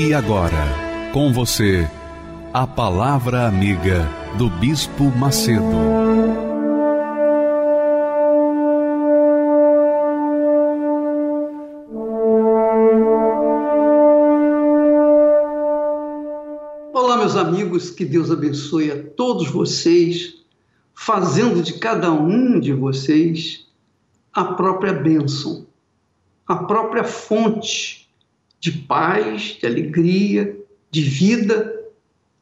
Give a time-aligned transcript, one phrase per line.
[0.00, 1.84] E agora, com você,
[2.54, 5.64] a Palavra Amiga do Bispo Macedo.
[16.94, 20.36] Olá, meus amigos, que Deus abençoe a todos vocês,
[20.94, 23.66] fazendo de cada um de vocês
[24.32, 25.66] a própria bênção,
[26.46, 27.97] a própria fonte
[28.60, 30.56] de paz, de alegria,
[30.90, 31.74] de vida,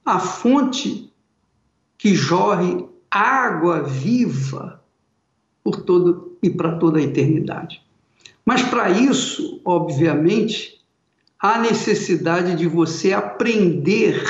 [0.04, 1.12] a fonte
[1.98, 4.82] que jorre água viva
[5.64, 7.82] por todo e para toda a eternidade.
[8.44, 10.80] Mas para isso, obviamente,
[11.40, 14.22] há necessidade de você aprender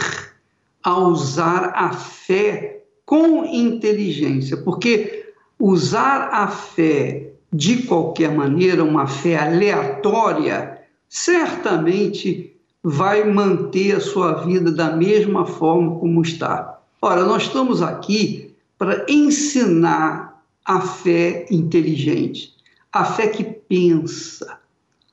[0.82, 9.36] a usar a fé com inteligência, porque usar a fé de qualquer maneira, uma fé
[9.36, 10.75] aleatória,
[11.08, 16.78] certamente vai manter a sua vida da mesma forma como está.
[17.02, 22.54] Ora, nós estamos aqui para ensinar a fé inteligente,
[22.92, 24.58] a fé que pensa,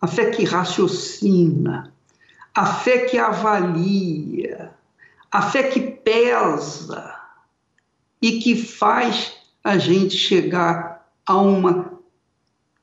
[0.01, 1.93] a fé que raciocina,
[2.53, 4.71] a fé que avalia,
[5.31, 7.15] a fé que pesa
[8.21, 9.33] e que faz
[9.63, 11.92] a gente chegar a uma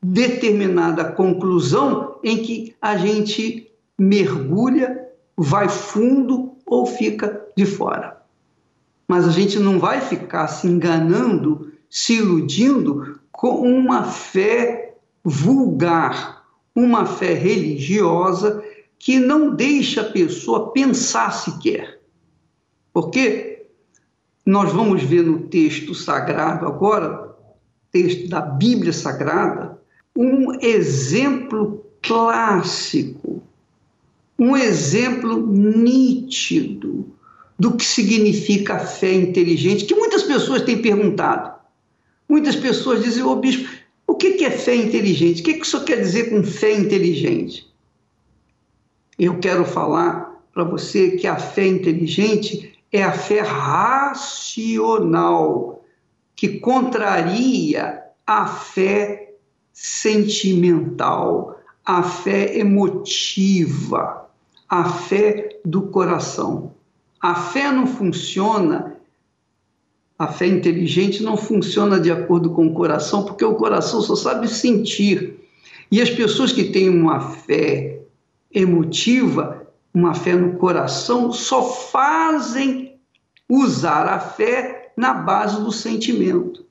[0.02, 8.22] determinada conclusão em que a gente mergulha, vai fundo ou fica de fora.
[9.06, 16.44] Mas a gente não vai ficar se enganando, se iludindo com uma fé vulgar,
[16.74, 18.62] uma fé religiosa
[18.98, 22.00] que não deixa a pessoa pensar sequer.
[22.92, 23.66] Porque
[24.44, 27.34] nós vamos ver no texto sagrado agora,
[27.90, 29.79] texto da Bíblia Sagrada,
[30.14, 33.42] um exemplo clássico,
[34.38, 37.06] um exemplo nítido
[37.58, 41.60] do que significa fé inteligente, que muitas pessoas têm perguntado.
[42.28, 43.68] Muitas pessoas dizem, ô oh, bispo,
[44.06, 45.42] o que é fé inteligente?
[45.42, 47.70] O que isso quer dizer com fé inteligente?
[49.18, 54.90] Eu quero falar para você que a fé inteligente é a fé racional,
[56.34, 59.29] que contraria a fé
[59.82, 64.28] sentimental, a fé emotiva,
[64.68, 66.74] a fé do coração.
[67.18, 68.98] A fé não funciona,
[70.18, 74.48] a fé inteligente não funciona de acordo com o coração, porque o coração só sabe
[74.48, 75.40] sentir.
[75.90, 78.02] E as pessoas que têm uma fé
[78.52, 82.96] emotiva, uma fé no coração, só fazem
[83.48, 86.66] usar a fé na base do sentimento.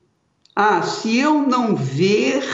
[0.54, 2.44] Ah, se eu não ver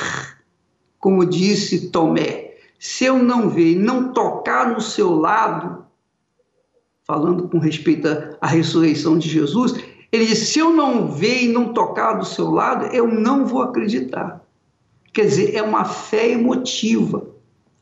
[1.06, 5.86] como disse Tomé, se eu não ver e não tocar no seu lado,
[7.04, 8.08] falando com respeito
[8.40, 9.76] à ressurreição de Jesus,
[10.10, 13.62] ele disse: se eu não ver e não tocar do seu lado, eu não vou
[13.62, 14.44] acreditar.
[15.12, 17.24] Quer dizer, é uma fé emotiva.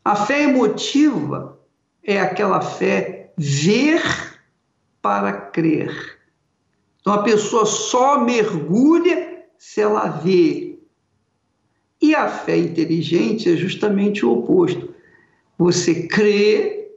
[0.03, 1.57] A fé emotiva
[2.03, 4.03] é aquela fé ver
[5.01, 6.19] para crer.
[7.01, 10.64] Então a pessoa só mergulha se ela vê
[12.05, 14.93] e a fé inteligente é justamente o oposto.
[15.57, 16.91] Você crê,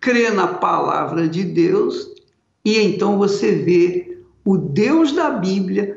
[0.00, 2.10] crê na palavra de Deus
[2.64, 5.96] e então você vê o Deus da Bíblia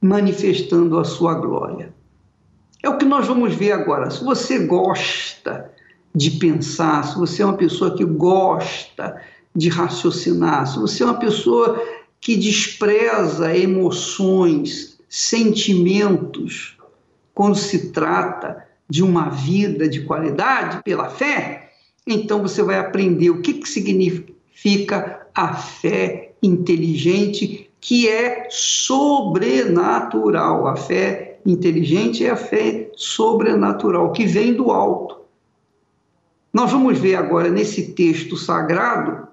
[0.00, 1.94] manifestando a sua glória.
[2.82, 4.10] É o que nós vamos ver agora.
[4.10, 5.70] Se você gosta
[6.12, 9.20] de pensar, se você é uma pessoa que gosta
[9.54, 11.80] de raciocinar, se você é uma pessoa
[12.20, 16.76] que despreza emoções, sentimentos,
[17.36, 21.70] quando se trata de uma vida de qualidade pela fé,
[22.06, 30.66] então você vai aprender o que, que significa a fé inteligente, que é sobrenatural.
[30.66, 35.18] A fé inteligente é a fé sobrenatural, que vem do alto.
[36.54, 39.28] Nós vamos ver agora nesse texto sagrado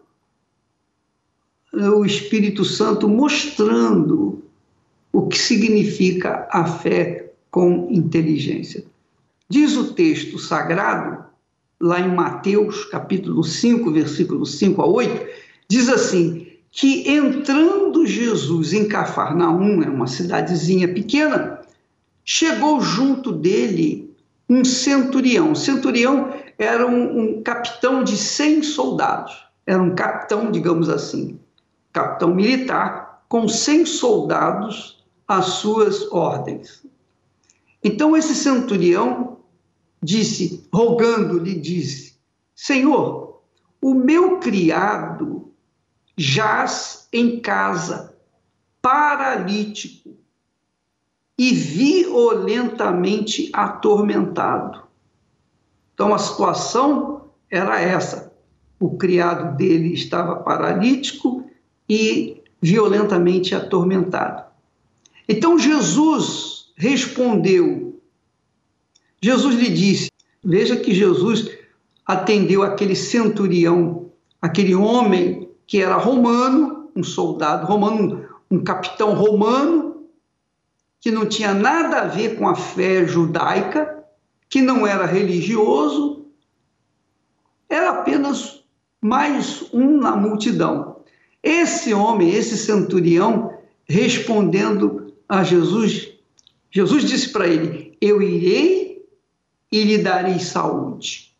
[1.72, 4.44] o Espírito Santo mostrando
[5.10, 7.23] o que significa a fé
[7.54, 8.84] com inteligência.
[9.48, 11.24] Diz o texto sagrado
[11.80, 15.28] lá em Mateus, capítulo 5, versículo 5 a 8,
[15.70, 21.62] diz assim: que entrando Jesus em Cafarnaum, é uma cidadezinha pequena,
[22.26, 24.12] chegou junto dele
[24.50, 25.52] um centurião.
[25.52, 31.40] O centurião era um, um capitão de 100 soldados, era um capitão, digamos assim,
[31.92, 36.82] capitão militar, com 100 soldados às suas ordens.
[37.84, 39.40] Então esse centurião
[40.02, 42.16] disse, rogando-lhe, disse:
[42.56, 43.42] Senhor,
[43.82, 45.52] o meu criado
[46.18, 48.16] jaz em casa,
[48.82, 50.16] paralítico
[51.38, 54.84] e violentamente atormentado.
[55.94, 58.34] Então a situação era essa:
[58.80, 61.50] o criado dele estava paralítico
[61.90, 64.44] e violentamente atormentado.
[65.28, 68.02] Então Jesus respondeu.
[69.22, 70.10] Jesus lhe disse:
[70.44, 71.50] Veja que Jesus
[72.06, 74.12] atendeu aquele centurião,
[74.42, 80.04] aquele homem que era romano, um soldado romano, um, capitão romano,
[81.00, 84.04] que não tinha nada a ver com a fé judaica,
[84.50, 86.26] que não era religioso,
[87.70, 88.64] era apenas
[89.02, 90.98] mais um na multidão.
[91.42, 96.13] Esse homem, esse centurião, respondendo a Jesus,
[96.74, 99.06] Jesus disse para ele: Eu irei
[99.72, 101.36] e lhe darei saúde.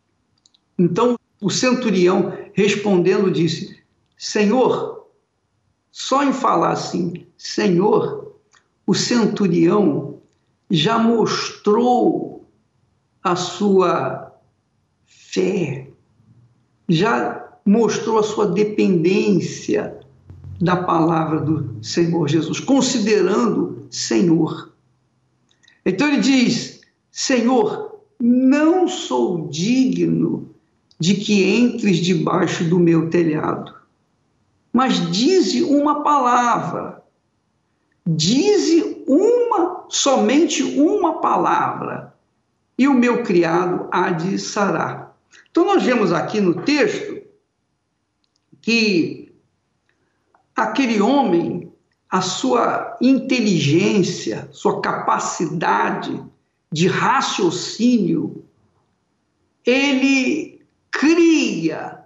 [0.78, 3.80] Então o centurião respondendo disse:
[4.16, 5.08] Senhor,
[5.92, 8.36] só em falar assim, Senhor,
[8.86, 10.22] o centurião
[10.70, 12.48] já mostrou
[13.24, 14.34] a sua
[15.06, 15.90] fé,
[16.88, 20.00] já mostrou a sua dependência
[20.62, 24.73] da palavra do Senhor Jesus, considerando Senhor.
[25.86, 26.82] Então ele diz:
[27.12, 30.54] Senhor, não sou digno
[31.00, 33.84] de que entres debaixo do meu telhado
[34.74, 37.04] mas dize uma palavra.
[38.06, 42.14] Dize uma, somente uma palavra,
[42.78, 45.16] e o meu criado há de sarar.
[45.50, 47.22] Então, nós vemos aqui no texto
[48.60, 49.34] que
[50.54, 51.72] aquele homem,
[52.14, 56.24] a sua inteligência, sua capacidade
[56.72, 58.46] de raciocínio,
[59.66, 62.04] ele cria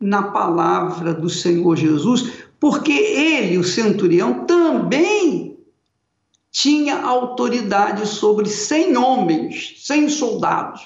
[0.00, 5.56] na palavra do Senhor Jesus, porque ele, o centurião, também
[6.50, 10.80] tinha autoridade sobre cem homens, cem soldados.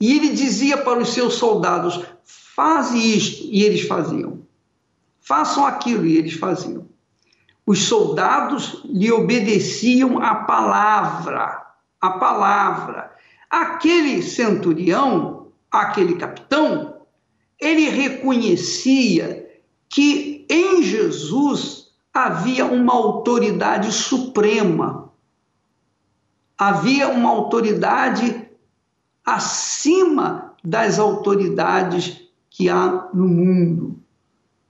[0.00, 4.40] E ele dizia para os seus soldados: faze isto, e eles faziam.
[5.20, 6.88] Façam aquilo, e eles faziam.
[7.68, 11.66] Os soldados lhe obedeciam a palavra,
[12.00, 13.12] a palavra.
[13.50, 17.02] Aquele centurião, aquele capitão,
[17.60, 19.46] ele reconhecia
[19.86, 25.12] que em Jesus havia uma autoridade suprema,
[26.56, 28.48] havia uma autoridade
[29.26, 34.00] acima das autoridades que há no mundo.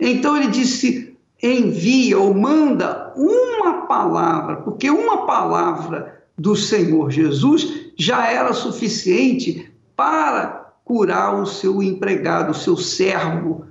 [0.01, 1.07] Então ele disse:
[1.43, 10.72] envia ou manda uma palavra, porque uma palavra do Senhor Jesus já era suficiente para
[10.84, 13.67] curar o seu empregado, o seu servo,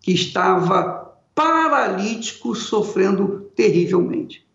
[0.00, 4.46] que estava paralítico, sofrendo terrivelmente.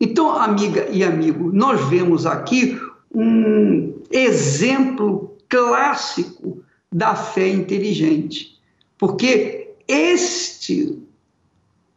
[0.00, 2.78] Então, amiga e amigo, nós vemos aqui
[3.14, 8.58] um exemplo clássico da fé inteligente,
[8.98, 11.00] porque este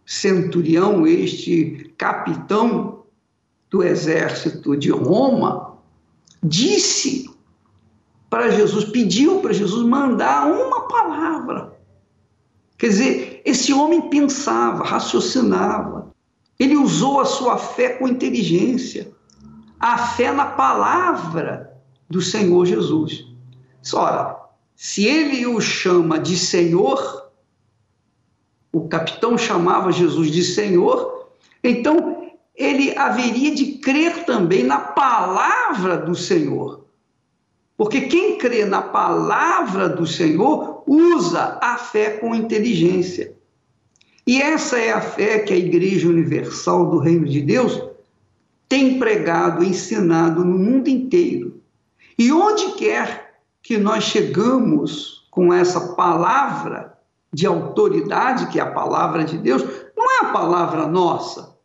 [0.05, 3.03] centurião, este capitão
[3.69, 5.77] do exército de Roma,
[6.41, 7.29] disse
[8.29, 11.73] para Jesus, pediu para Jesus mandar uma palavra.
[12.77, 16.11] Quer dizer, esse homem pensava, raciocinava.
[16.59, 19.11] Ele usou a sua fé com inteligência,
[19.79, 21.73] a fé na palavra
[22.09, 23.25] do Senhor Jesus.
[23.93, 24.37] Ora,
[24.75, 27.22] se ele o chama de Senhor,
[28.73, 31.27] o capitão chamava Jesus de Senhor,
[31.63, 36.83] então ele haveria de crer também na palavra do Senhor.
[37.77, 43.35] Porque quem crê na palavra do Senhor usa a fé com inteligência.
[44.25, 47.79] E essa é a fé que a Igreja Universal do Reino de Deus
[48.67, 51.61] tem pregado, ensinado no mundo inteiro.
[52.17, 56.92] E onde quer que nós chegamos com essa palavra
[57.33, 59.63] de autoridade, que é a palavra de Deus,
[59.97, 61.57] não é a palavra nossa,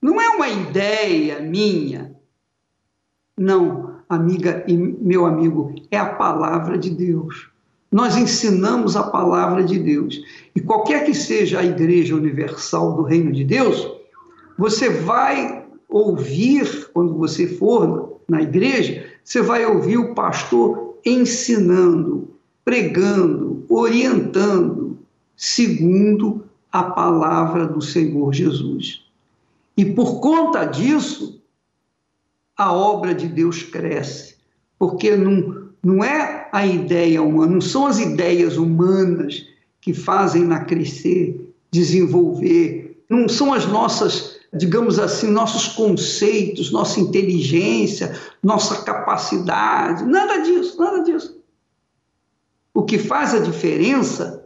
[0.00, 2.16] não é uma ideia minha.
[3.36, 7.50] Não, amiga e meu amigo, é a palavra de Deus.
[7.90, 10.20] Nós ensinamos a palavra de Deus.
[10.54, 13.88] E qualquer que seja a igreja universal do reino de Deus,
[14.56, 22.34] você vai ouvir, quando você for na igreja, você vai ouvir o pastor ensinando,
[22.64, 24.87] pregando, orientando,
[25.38, 29.04] segundo a palavra do Senhor Jesus.
[29.76, 31.40] E por conta disso,
[32.56, 34.34] a obra de Deus cresce,
[34.76, 39.46] porque não, não é a ideia humana, não são as ideias humanas
[39.80, 48.18] que fazem na crescer, desenvolver, não são as nossas, digamos assim, nossos conceitos, nossa inteligência,
[48.42, 51.38] nossa capacidade, nada disso, nada disso.
[52.74, 54.37] O que faz a diferença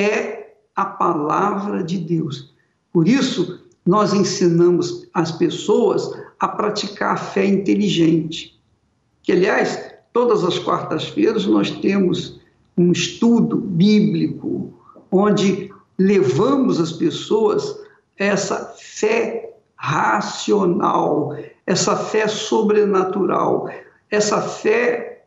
[0.00, 2.54] é a palavra de Deus.
[2.92, 8.58] Por isso, nós ensinamos as pessoas a praticar a fé inteligente.
[9.22, 12.40] Que, aliás, todas as quartas-feiras nós temos
[12.76, 14.72] um estudo bíblico
[15.10, 17.78] onde levamos as pessoas
[18.18, 23.68] a essa fé racional, essa fé sobrenatural,
[24.10, 25.24] essa fé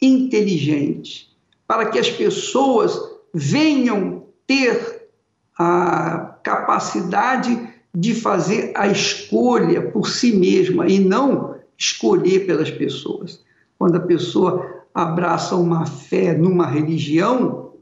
[0.00, 5.10] inteligente, para que as pessoas venham ter
[5.58, 13.44] a capacidade de fazer a escolha por si mesma e não escolher pelas pessoas.
[13.78, 17.74] Quando a pessoa abraça uma fé numa religião,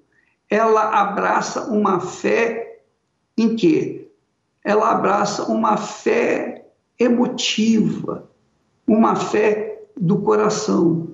[0.50, 2.80] ela abraça uma fé
[3.38, 4.08] em quê?
[4.64, 6.66] Ela abraça uma fé
[6.98, 8.28] emotiva,
[8.88, 11.10] uma fé do coração.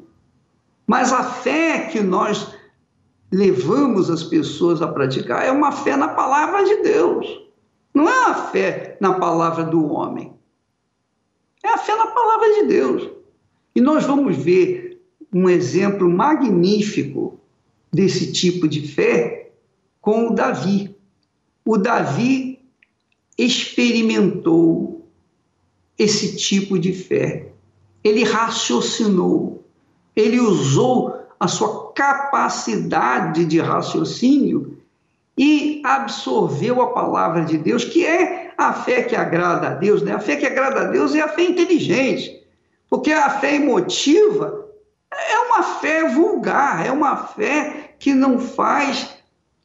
[0.86, 2.58] Mas a fé que nós
[3.30, 7.40] levamos as pessoas a praticar é uma fé na palavra de Deus.
[7.94, 10.32] Não é a fé na palavra do homem.
[11.62, 13.10] É a fé na palavra de Deus.
[13.74, 15.00] E nós vamos ver
[15.32, 17.38] um exemplo magnífico
[17.92, 19.52] desse tipo de fé
[20.00, 20.96] com o Davi.
[21.64, 22.60] O Davi
[23.38, 25.06] experimentou
[25.98, 27.52] esse tipo de fé.
[28.02, 29.64] Ele raciocinou,
[30.16, 34.76] ele usou a sua capacidade de raciocínio
[35.38, 40.12] e absorveu a palavra de Deus, que é a fé que agrada a Deus, né?
[40.12, 42.46] A fé que agrada a Deus é a fé inteligente,
[42.90, 44.66] porque a fé emotiva
[45.10, 49.08] é uma fé vulgar, é uma fé que não faz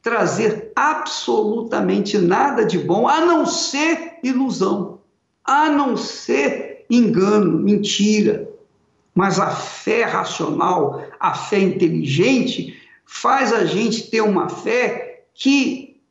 [0.00, 5.00] trazer absolutamente nada de bom, a não ser ilusão,
[5.44, 8.45] a não ser engano, mentira.
[9.16, 16.02] Mas a fé racional, a fé inteligente, faz a gente ter uma fé que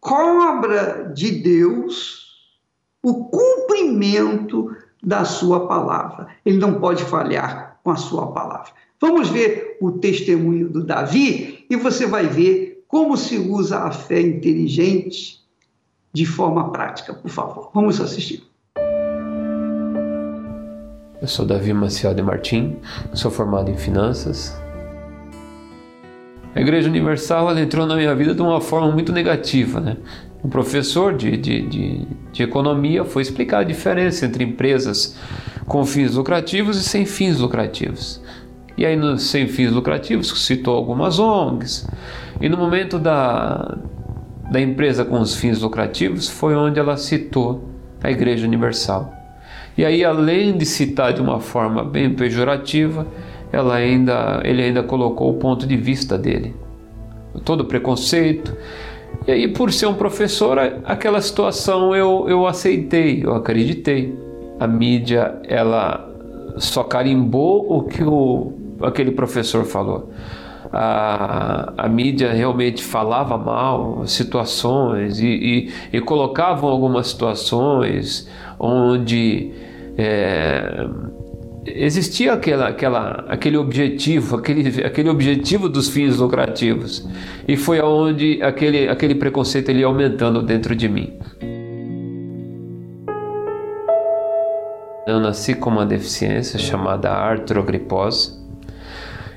[0.00, 2.48] cobra de Deus
[3.02, 6.28] o cumprimento da sua palavra.
[6.42, 8.72] Ele não pode falhar com a sua palavra.
[8.98, 14.22] Vamos ver o testemunho do Davi e você vai ver como se usa a fé
[14.22, 15.46] inteligente
[16.14, 17.70] de forma prática, por favor.
[17.74, 18.42] Vamos assistir.
[21.20, 22.76] Eu sou Davi Maciel de Martim,
[23.12, 24.56] sou formado em finanças,
[26.58, 29.80] a Igreja Universal ela entrou na minha vida de uma forma muito negativa.
[29.80, 29.96] Né?
[30.42, 35.16] Um professor de, de, de, de economia foi explicar a diferença entre empresas
[35.66, 38.20] com fins lucrativos e sem fins lucrativos.
[38.76, 41.88] E aí, nos sem fins lucrativos, citou algumas ONGs.
[42.40, 43.76] E no momento da,
[44.50, 47.68] da empresa com os fins lucrativos, foi onde ela citou
[48.02, 49.17] a Igreja Universal.
[49.78, 53.06] E aí, além de citar de uma forma bem pejorativa,
[53.52, 56.52] ela ainda, ele ainda colocou o ponto de vista dele,
[57.44, 58.56] todo preconceito.
[59.24, 64.12] E aí, por ser um professor, aquela situação eu, eu aceitei, eu acreditei.
[64.58, 66.12] A mídia, ela
[66.56, 70.10] só carimbou o que o, aquele professor falou.
[70.72, 79.67] A, a mídia realmente falava mal situações e, e, e colocavam algumas situações onde
[79.98, 80.86] é,
[81.66, 87.06] existia aquela, aquela, aquele objetivo, aquele, aquele objetivo dos fins lucrativos.
[87.46, 91.18] E foi aonde aquele, aquele preconceito ele aumentando dentro de mim.
[95.06, 98.38] Eu nasci com uma deficiência chamada artrogripose.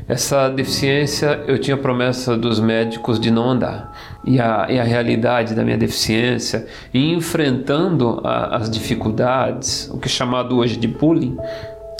[0.08, 4.11] Essa deficiência eu tinha promessa dos médicos de não andar.
[4.24, 10.08] E a, e a realidade da minha deficiência, e enfrentando a, as dificuldades, o que
[10.08, 11.38] é chamado hoje de bullying,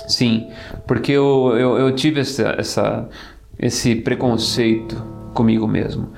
[0.06, 0.48] Sim,
[0.86, 3.08] porque eu, eu, eu tive essa, essa,
[3.58, 4.96] esse preconceito
[5.32, 6.10] comigo mesmo.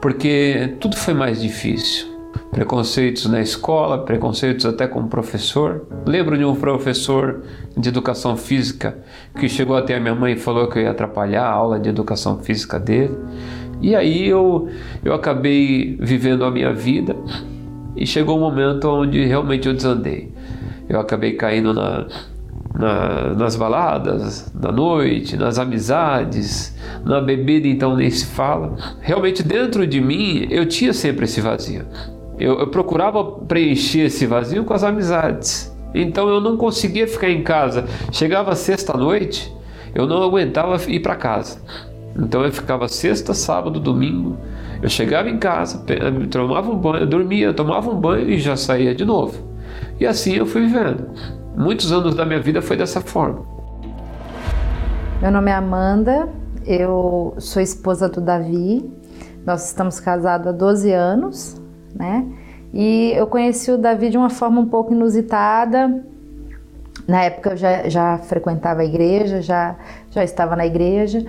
[0.00, 2.06] Porque tudo foi mais difícil.
[2.50, 5.86] preconceitos na escola, preconceitos até com o professor.
[6.06, 7.42] Lembro de um professor
[7.76, 8.98] de educação física
[9.38, 11.88] que chegou até a minha mãe e falou que eu ia atrapalhar a aula de
[11.88, 13.16] educação física dele.
[13.80, 14.68] E aí eu,
[15.04, 17.16] eu acabei vivendo a minha vida
[17.94, 20.32] e chegou um momento onde realmente eu desandei.
[20.88, 22.06] Eu acabei caindo na,
[22.74, 28.76] na, nas baladas, na noite, nas amizades, na bebida, então nem se fala.
[29.00, 31.84] Realmente dentro de mim eu tinha sempre esse vazio.
[32.38, 35.74] Eu, eu procurava preencher esse vazio com as amizades.
[35.94, 37.86] Então eu não conseguia ficar em casa.
[38.12, 39.52] Chegava sexta-noite,
[39.94, 41.58] eu não aguentava ir para casa.
[42.18, 44.36] Então eu ficava sexta, sábado, domingo.
[44.82, 45.84] Eu chegava em casa,
[46.30, 49.38] tomava um banho, dormia, tomava um banho e já saía de novo.
[50.00, 51.10] E assim eu fui vivendo.
[51.56, 53.44] Muitos anos da minha vida foi dessa forma.
[55.20, 56.28] Meu nome é Amanda,
[56.66, 58.84] eu sou esposa do Davi.
[59.44, 61.60] Nós estamos casados há 12 anos,
[61.94, 62.26] né?
[62.74, 66.02] E eu conheci o Davi de uma forma um pouco inusitada.
[67.06, 69.76] Na época eu já, já frequentava a igreja, já,
[70.10, 71.24] já estava na igreja.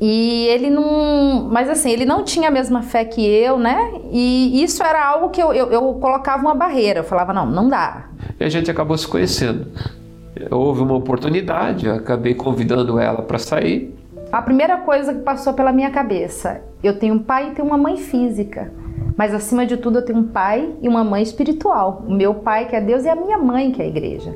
[0.00, 1.48] E ele não.
[1.50, 3.92] Mas assim, ele não tinha a mesma fé que eu, né?
[4.10, 7.00] E isso era algo que eu, eu, eu colocava uma barreira.
[7.00, 8.06] Eu falava, não, não dá.
[8.38, 9.66] E a gente acabou se conhecendo.
[10.50, 13.94] Houve uma oportunidade, eu acabei convidando ela para sair.
[14.32, 17.78] A primeira coisa que passou pela minha cabeça: eu tenho um pai e tenho uma
[17.78, 18.72] mãe física.
[19.16, 22.02] Mas acima de tudo, eu tenho um pai e uma mãe espiritual.
[22.06, 24.34] O meu pai, que é Deus, e a minha mãe, que é a igreja.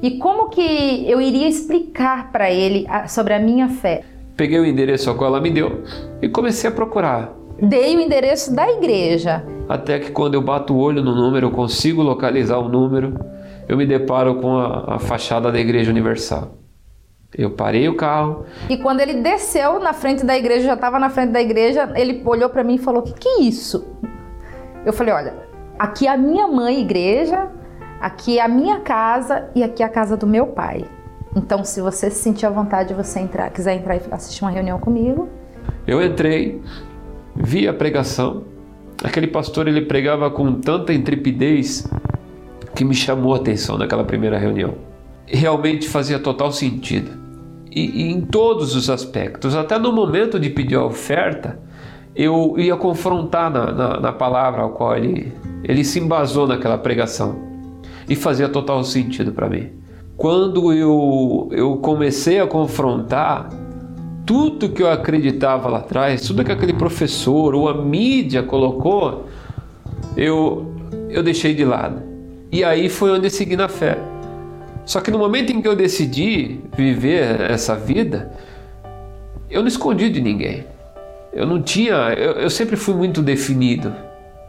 [0.00, 4.04] E como que eu iria explicar para ele sobre a minha fé?
[4.36, 5.84] Peguei o endereço ao qual ela me deu
[6.20, 7.32] e comecei a procurar.
[7.60, 9.44] Dei o endereço da igreja.
[9.68, 13.14] Até que quando eu bato o olho no número, eu consigo localizar o número,
[13.68, 16.58] eu me deparo com a, a fachada da Igreja Universal.
[17.36, 18.44] Eu parei o carro.
[18.68, 22.22] E quando ele desceu na frente da igreja, já estava na frente da igreja, ele
[22.24, 23.84] olhou para mim e falou: "Que que é isso?"
[24.86, 25.34] Eu falei: "Olha,
[25.76, 27.50] aqui é a minha mãe igreja,
[28.00, 30.84] aqui é a minha casa e aqui é a casa do meu pai.
[31.36, 34.50] Então, se você se sentir à vontade de você entrar, quiser entrar e assistir uma
[34.50, 35.28] reunião comigo.
[35.86, 36.62] Eu entrei,
[37.34, 38.44] vi a pregação.
[39.02, 41.90] Aquele pastor ele pregava com tanta intrepidez
[42.74, 44.74] que me chamou a atenção naquela primeira reunião.
[45.26, 47.10] Realmente fazia total sentido.
[47.70, 51.58] E, e em todos os aspectos, até no momento de pedir a oferta,
[52.14, 55.32] eu ia confrontar na, na, na palavra ao qual ele,
[55.64, 57.36] ele se embasou naquela pregação.
[58.08, 59.83] E fazia total sentido para mim
[60.16, 63.48] quando eu, eu comecei a confrontar
[64.24, 69.26] tudo que eu acreditava lá atrás, tudo que aquele professor ou a mídia colocou,
[70.16, 70.72] eu,
[71.10, 72.02] eu deixei de lado.
[72.50, 73.98] E aí foi onde eu segui na fé.
[74.86, 78.32] Só que no momento em que eu decidi viver essa vida,
[79.50, 80.64] eu não escondi de ninguém.
[81.32, 83.92] Eu não tinha, eu, eu sempre fui muito definido.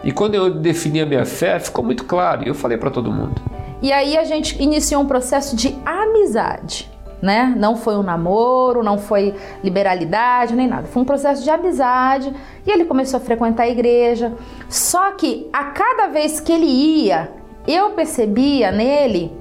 [0.03, 2.43] E quando eu defini a minha fé, ficou muito claro.
[2.43, 3.41] E eu falei para todo mundo.
[3.81, 6.91] E aí a gente iniciou um processo de amizade.
[7.21, 7.53] Né?
[7.57, 9.33] Não foi um namoro, não foi
[9.63, 10.85] liberalidade, nem nada.
[10.87, 12.31] Foi um processo de amizade
[12.67, 14.33] e ele começou a frequentar a igreja.
[14.69, 17.31] Só que a cada vez que ele ia,
[17.67, 19.31] eu percebia nele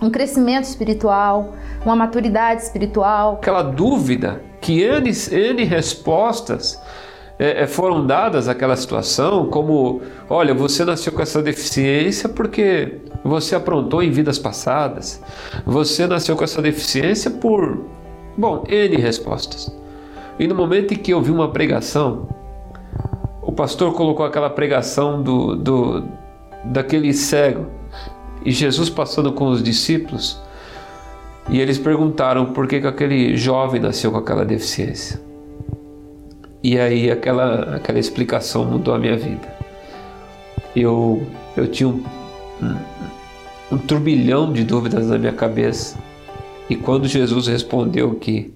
[0.00, 1.54] um crescimento espiritual,
[1.84, 3.34] uma maturidade espiritual.
[3.34, 6.80] Aquela dúvida que N, N respostas
[7.38, 13.54] é, é, foram dadas àquela situação, como: olha, você nasceu com essa deficiência porque você
[13.54, 15.22] aprontou em vidas passadas,
[15.64, 17.84] você nasceu com essa deficiência por.
[18.36, 19.72] Bom, N respostas.
[20.38, 22.28] E no momento em que eu vi uma pregação,
[23.42, 26.04] o pastor colocou aquela pregação do, do
[26.64, 27.66] daquele cego
[28.44, 30.40] e Jesus passando com os discípulos
[31.48, 35.27] e eles perguntaram por que, que aquele jovem nasceu com aquela deficiência.
[36.62, 39.56] E aí aquela, aquela explicação mudou a minha vida.
[40.74, 42.02] Eu, eu tinha um,
[42.62, 42.76] um,
[43.72, 45.96] um turbilhão de dúvidas na minha cabeça.
[46.68, 48.52] E quando Jesus respondeu que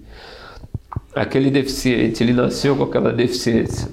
[1.14, 3.88] aquele deficiente, ele nasceu com aquela deficiência,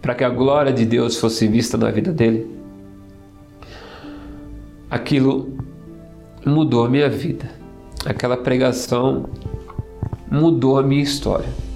[0.00, 2.48] para que a glória de Deus fosse vista na vida dele,
[4.90, 5.56] aquilo
[6.44, 7.50] mudou a minha vida.
[8.06, 9.28] Aquela pregação
[10.30, 11.67] mudou a minha história.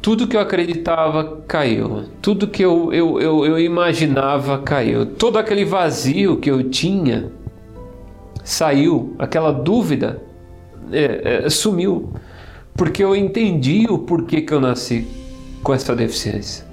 [0.00, 5.64] Tudo que eu acreditava caiu, tudo que eu, eu, eu, eu imaginava caiu, todo aquele
[5.64, 7.32] vazio que eu tinha
[8.44, 10.22] saiu, aquela dúvida
[10.92, 12.12] é, é, sumiu,
[12.74, 15.06] porque eu entendi o porquê que eu nasci
[15.62, 16.64] com essa deficiência.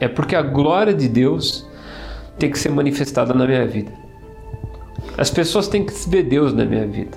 [0.00, 1.68] É porque a glória de Deus
[2.38, 3.92] tem que ser manifestada na minha vida.
[5.16, 7.16] As pessoas têm que ver Deus na minha vida.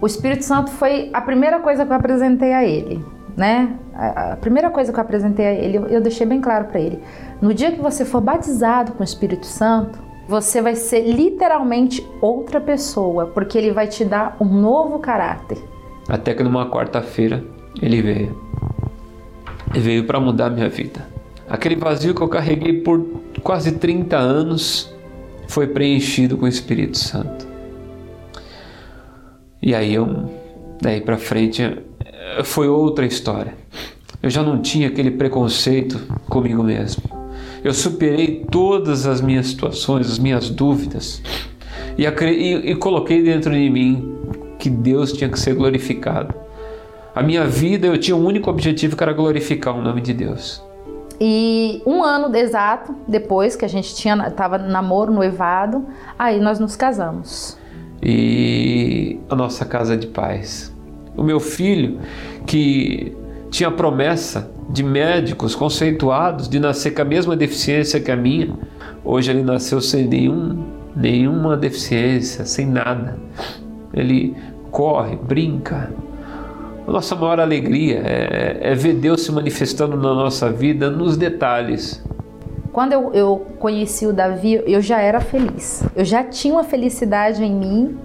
[0.00, 3.02] O Espírito Santo foi a primeira coisa que eu apresentei a ele
[3.36, 3.76] né?
[3.94, 7.00] A, primeira coisa que eu apresentei a ele, eu, eu deixei bem claro para ele:
[7.40, 12.60] no dia que você for batizado com o Espírito Santo, você vai ser literalmente outra
[12.60, 15.58] pessoa, porque ele vai te dar um novo caráter.
[16.08, 17.42] Até que numa quarta-feira
[17.80, 18.50] ele veio.
[19.72, 21.06] Ele veio para mudar minha vida.
[21.48, 23.04] Aquele vazio que eu carreguei por
[23.42, 24.94] quase 30 anos
[25.48, 27.46] foi preenchido com o Espírito Santo.
[29.60, 30.30] E aí eu,
[30.80, 31.76] daí para frente,
[32.44, 33.54] foi outra história.
[34.22, 37.02] Eu já não tinha aquele preconceito comigo mesmo.
[37.64, 41.22] Eu superei todas as minhas situações, as minhas dúvidas
[41.96, 44.18] e, e, e coloquei dentro de mim
[44.58, 46.34] que Deus tinha que ser glorificado.
[47.14, 50.62] A minha vida eu tinha um único objetivo que era glorificar o nome de Deus.
[51.20, 55.84] E um ano exato depois que a gente tinha estava namoro, noivado,
[56.18, 57.58] aí nós nos casamos.
[58.02, 60.69] E a nossa casa de paz.
[61.16, 61.98] O meu filho
[62.46, 63.16] que
[63.50, 68.56] tinha promessa de médicos conceituados de nascer com a mesma deficiência que a minha,
[69.04, 73.18] hoje ele nasceu sem nenhum, nenhuma deficiência, sem nada.
[73.92, 74.36] Ele
[74.70, 75.90] corre, brinca,
[76.86, 82.02] a nossa maior alegria é, é, ver Deus se manifestando na nossa vida nos detalhes.
[82.72, 85.84] Quando eu, eu conheci o Davi, eu já era feliz.
[85.94, 87.98] Eu já tinha uma felicidade em mim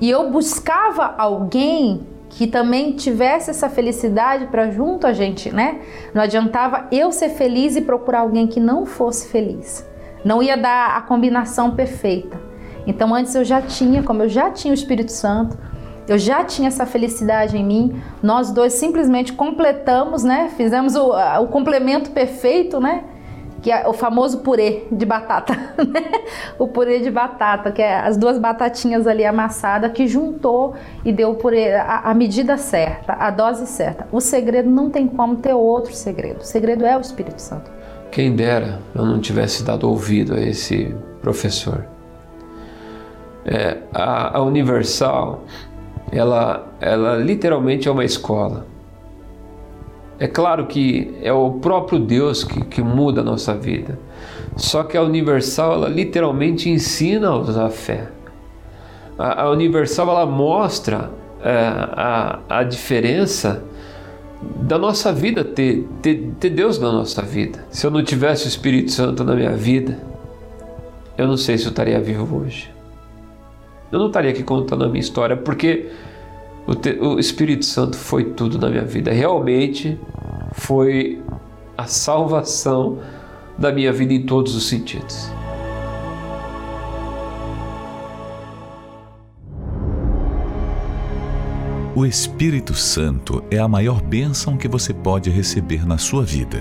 [0.00, 2.00] e eu buscava alguém
[2.38, 5.80] que também tivesse essa felicidade para junto a gente, né?
[6.14, 9.84] Não adiantava eu ser feliz e procurar alguém que não fosse feliz.
[10.24, 12.40] Não ia dar a combinação perfeita.
[12.86, 15.58] Então antes eu já tinha, como eu já tinha o Espírito Santo,
[16.06, 18.00] eu já tinha essa felicidade em mim.
[18.22, 20.48] Nós dois simplesmente completamos, né?
[20.56, 23.02] Fizemos o, o complemento perfeito, né?
[23.62, 26.22] Que é o famoso purê de batata, né?
[26.58, 31.30] O purê de batata, que é as duas batatinhas ali amassadas que juntou e deu
[31.30, 34.06] o purê, a, a medida certa, a dose certa.
[34.12, 36.40] O segredo não tem como ter outro segredo.
[36.40, 37.70] O segredo é o Espírito Santo.
[38.10, 41.84] Quem dera eu não tivesse dado ouvido a esse professor.
[43.44, 45.44] É, a, a Universal
[46.12, 48.66] ela, ela literalmente é uma escola.
[50.18, 53.98] É claro que é o próprio Deus que, que muda a nossa vida.
[54.56, 58.08] Só que a Universal, ela literalmente ensina a usar a fé.
[59.16, 61.10] A, a Universal, ela mostra
[61.42, 63.62] é, a, a diferença
[64.42, 67.64] da nossa vida, ter, ter, ter Deus na nossa vida.
[67.70, 69.98] Se eu não tivesse o Espírito Santo na minha vida,
[71.16, 72.78] eu não sei se eu estaria vivo hoje
[73.90, 75.86] eu não estaria aqui contando a minha história, porque
[76.68, 79.10] o, te, o Espírito Santo foi tudo na minha vida.
[79.10, 79.98] Realmente
[80.52, 81.20] foi
[81.76, 82.98] a salvação
[83.56, 85.30] da minha vida em todos os sentidos.
[91.96, 96.58] O Espírito Santo é a maior bênção que você pode receber na sua vida.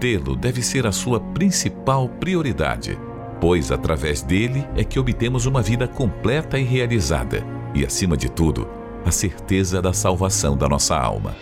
[0.00, 2.96] Tê-lo deve ser a sua principal prioridade
[3.40, 8.66] pois através dele é que obtemos uma vida completa e realizada, e acima de tudo,
[9.06, 11.36] a certeza da salvação da nossa alma.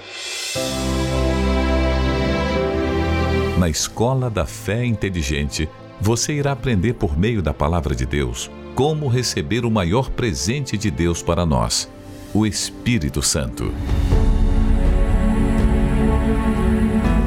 [3.59, 5.66] Na Escola da Fé Inteligente,
[5.98, 10.90] você irá aprender por meio da Palavra de Deus como receber o maior presente de
[10.90, 11.88] Deus para nós,
[12.35, 13.72] o Espírito Santo.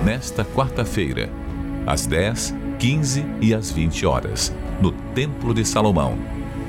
[0.05, 1.31] Nesta quarta-feira,
[1.83, 6.15] às 10, 15 e às 20 horas, no Templo de Salomão,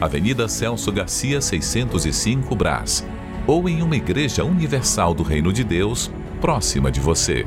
[0.01, 3.05] Avenida Celso Garcia 605 Brás,
[3.49, 7.47] ou em uma igreja universal do Reino de Deus próxima de você.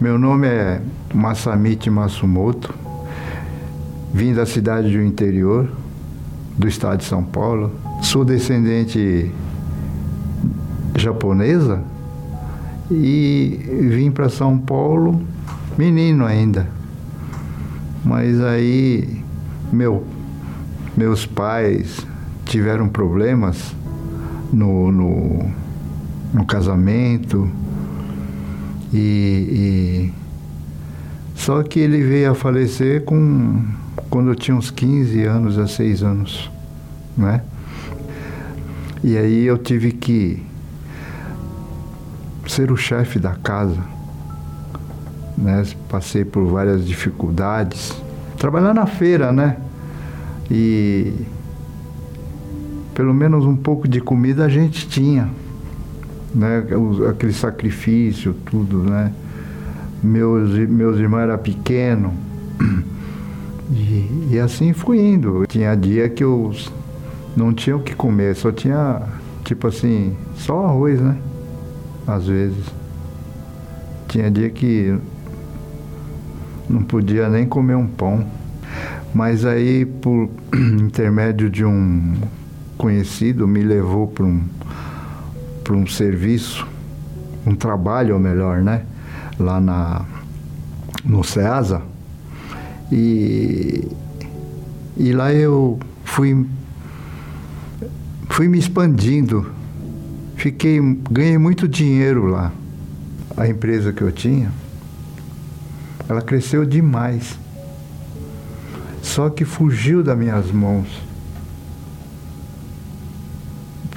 [0.00, 0.80] Meu nome é
[1.12, 2.72] Masamichi Masumoto,
[4.14, 5.68] vim da cidade do interior
[6.56, 9.32] do estado de São Paulo, sou descendente
[10.96, 11.82] japonesa
[12.88, 15.20] e vim para São Paulo
[15.76, 16.68] menino ainda.
[18.04, 19.24] Mas aí
[19.72, 20.04] meu,
[20.96, 22.06] meus pais
[22.48, 23.74] tiveram problemas
[24.52, 25.50] no, no,
[26.34, 27.48] no casamento
[28.92, 30.12] e, e,
[31.34, 33.64] só que ele veio a falecer com
[34.10, 36.50] quando eu tinha uns 15 anos a 6 anos,
[37.16, 37.42] né?
[39.04, 40.42] E aí eu tive que
[42.46, 43.98] ser o chefe da casa
[45.38, 45.64] né?
[45.88, 47.94] Passei por várias dificuldades.
[48.36, 49.56] Trabalhar na feira, né?
[50.50, 51.12] E
[52.98, 55.30] pelo menos um pouco de comida a gente tinha,
[56.34, 56.64] né?
[57.08, 59.12] Aquele sacrifício, tudo, né?
[60.02, 62.10] Meus, meus irmãos eram pequenos.
[63.70, 65.44] E, e assim fui indo.
[65.46, 66.52] Tinha dia que eu
[67.36, 69.02] não tinha o que comer, só tinha,
[69.44, 71.18] tipo assim, só arroz, né?
[72.04, 72.64] às vezes.
[74.08, 74.98] Tinha dia que
[76.68, 78.26] não podia nem comer um pão.
[79.14, 80.30] Mas aí, por
[80.80, 82.14] intermédio de um
[82.78, 84.42] conhecido, me levou para um,
[85.62, 86.66] para um serviço,
[87.46, 88.86] um trabalho, ou melhor, né?
[89.38, 90.06] Lá na,
[91.04, 91.82] no SEASA.
[92.90, 93.86] E,
[94.96, 96.46] e lá eu fui,
[98.30, 99.52] fui me expandindo.
[100.36, 102.52] Fiquei, ganhei muito dinheiro lá
[103.38, 104.50] a empresa que eu tinha,
[106.08, 107.38] ela cresceu demais.
[109.00, 111.07] Só que fugiu das minhas mãos.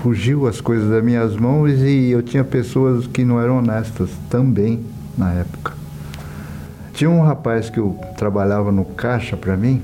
[0.01, 4.83] Fugiu as coisas das minhas mãos e eu tinha pessoas que não eram honestas também
[5.17, 5.73] na época.
[6.93, 9.81] Tinha um rapaz que eu trabalhava no caixa para mim.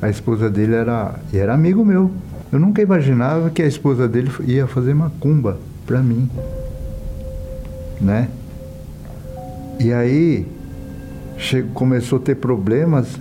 [0.00, 2.10] A esposa dele era, era amigo meu.
[2.52, 6.28] Eu nunca imaginava que a esposa dele ia fazer macumba para mim
[8.02, 8.28] né?
[9.78, 10.46] E aí
[11.38, 13.18] chegou, começou a ter problemas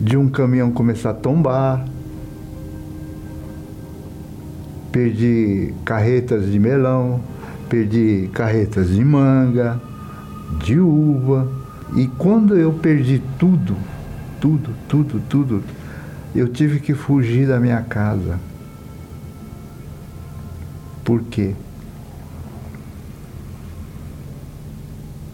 [0.00, 1.84] de um caminhão começar a tombar.
[4.92, 7.20] Perdi carretas de melão,
[7.68, 9.80] perdi carretas de manga,
[10.64, 11.48] de uva.
[11.96, 13.76] E quando eu perdi tudo,
[14.40, 15.62] tudo, tudo, tudo,
[16.34, 18.38] eu tive que fugir da minha casa.
[21.04, 21.54] Por quê?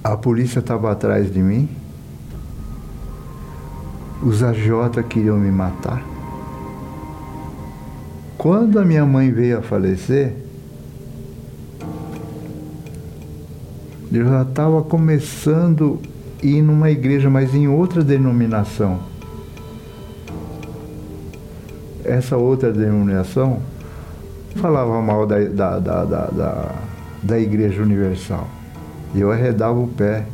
[0.02, 1.68] A polícia estava atrás de mim.
[4.22, 6.15] Os AJ queriam me matar.
[8.46, 10.32] Quando a minha mãe veio a falecer,
[14.12, 15.98] eu já estava começando
[16.40, 19.00] a ir numa igreja, mas em outra denominação.
[22.04, 23.58] Essa outra denominação
[24.54, 26.74] falava mal da, da, da, da,
[27.24, 28.46] da Igreja Universal.
[29.12, 30.24] Eu arredava o pé.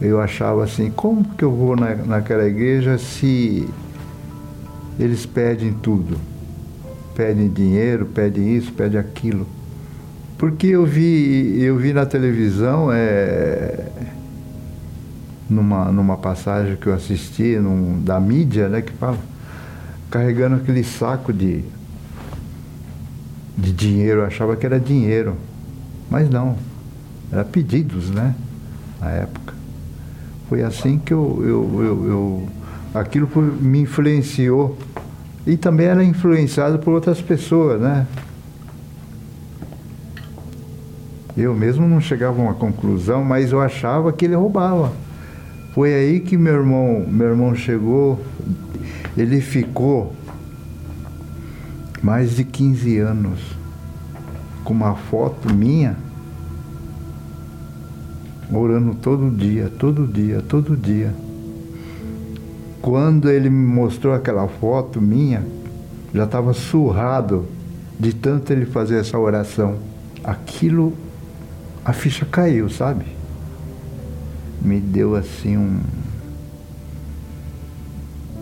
[0.00, 3.68] Eu achava assim, como que eu vou na, naquela igreja se
[4.98, 6.35] eles pedem tudo?
[7.16, 9.46] Pedem dinheiro, pedem isso, pedem aquilo.
[10.36, 13.86] Porque eu vi, eu vi na televisão, é,
[15.48, 19.18] numa, numa passagem que eu assisti num, da mídia, né, que fala,
[20.10, 21.64] carregando aquele saco de,
[23.56, 25.36] de dinheiro, eu achava que era dinheiro.
[26.10, 26.56] Mas não,
[27.32, 28.34] era pedidos, né?
[29.00, 29.54] Na época.
[30.50, 32.48] Foi assim que eu, eu, eu, eu
[32.94, 33.28] aquilo
[33.60, 34.76] me influenciou
[35.46, 38.06] e também era influenciado por outras pessoas, né?
[41.36, 44.92] Eu mesmo não chegava a uma conclusão, mas eu achava que ele roubava.
[45.74, 48.18] Foi aí que meu irmão, meu irmão chegou,
[49.16, 50.14] ele ficou
[52.02, 53.40] mais de 15 anos
[54.64, 55.96] com uma foto minha
[58.52, 61.12] orando todo dia, todo dia, todo dia.
[62.86, 65.44] Quando ele me mostrou aquela foto minha,
[66.14, 67.44] já estava surrado
[67.98, 69.74] de tanto ele fazer essa oração.
[70.22, 70.92] Aquilo,
[71.84, 73.04] a ficha caiu, sabe?
[74.62, 75.80] Me deu assim um.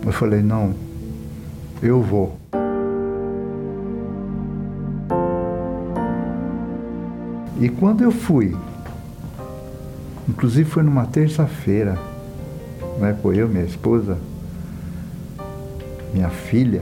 [0.05, 0.75] Eu falei, não,
[1.81, 2.37] eu vou.
[7.59, 8.55] E quando eu fui
[10.29, 11.97] Inclusive foi numa terça-feira,
[12.99, 13.17] né?
[13.23, 14.17] Foi eu, minha esposa,
[16.15, 16.81] minha filha.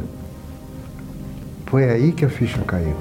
[1.65, 2.95] Foi aí que a ficha caiu.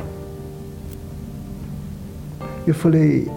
[2.67, 3.31] Eu falei,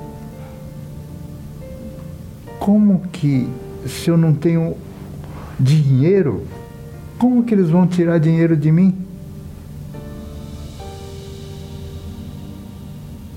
[2.58, 3.50] como que
[3.86, 4.78] se eu não tenho
[5.60, 6.46] dinheiro,
[7.20, 8.96] como que eles vão tirar dinheiro de mim?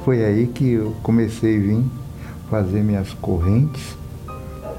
[0.04, 1.84] Foi aí que eu comecei a vir
[2.48, 3.96] fazer minhas correntes.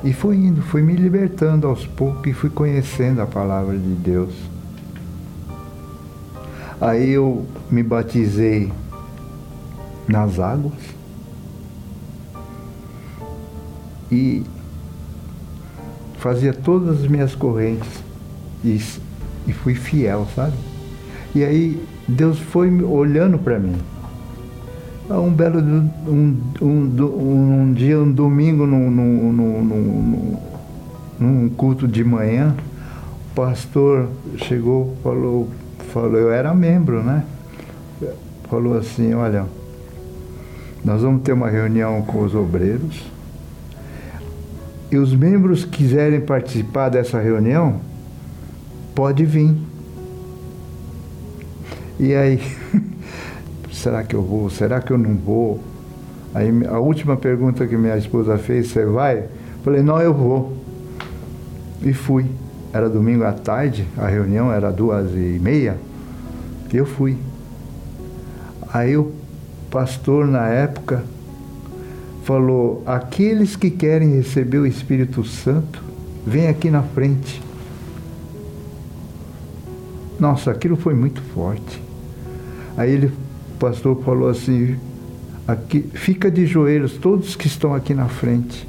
[0.05, 4.33] E fui indo, fui me libertando aos poucos e fui conhecendo a palavra de Deus.
[6.81, 8.71] Aí eu me batizei
[10.07, 10.73] nas águas
[14.09, 14.43] e
[16.17, 18.01] fazia todas as minhas correntes
[18.63, 18.81] e,
[19.47, 20.53] e fui fiel, sabe?
[21.35, 23.75] E aí Deus foi olhando para mim.
[25.09, 30.37] Um belo um, um, um dia, um domingo, num, num, num,
[31.19, 32.55] num culto de manhã,
[33.31, 35.49] o pastor chegou, falou,
[35.89, 37.23] falou, eu era membro, né?
[38.49, 39.45] Falou assim, olha,
[40.83, 43.05] nós vamos ter uma reunião com os obreiros.
[44.91, 47.79] E os membros quiserem participar dessa reunião,
[48.95, 49.55] pode vir.
[51.99, 52.41] E aí
[53.71, 54.49] será que eu vou?
[54.49, 55.59] Será que eu não vou?
[56.33, 59.25] Aí a última pergunta que minha esposa fez, você vai?
[59.63, 60.57] Falei, não, eu vou.
[61.81, 62.25] E fui.
[62.71, 65.77] Era domingo à tarde, a reunião era duas e meia.
[66.71, 67.17] Eu fui.
[68.71, 69.11] Aí o
[69.71, 71.03] pastor na época
[72.23, 75.83] falou: aqueles que querem receber o Espírito Santo,
[76.25, 77.41] vem aqui na frente.
[80.19, 81.81] Nossa, aquilo foi muito forte.
[82.77, 84.77] Aí ele, o pastor falou assim:
[85.47, 88.67] aqui, fica de joelhos todos que estão aqui na frente.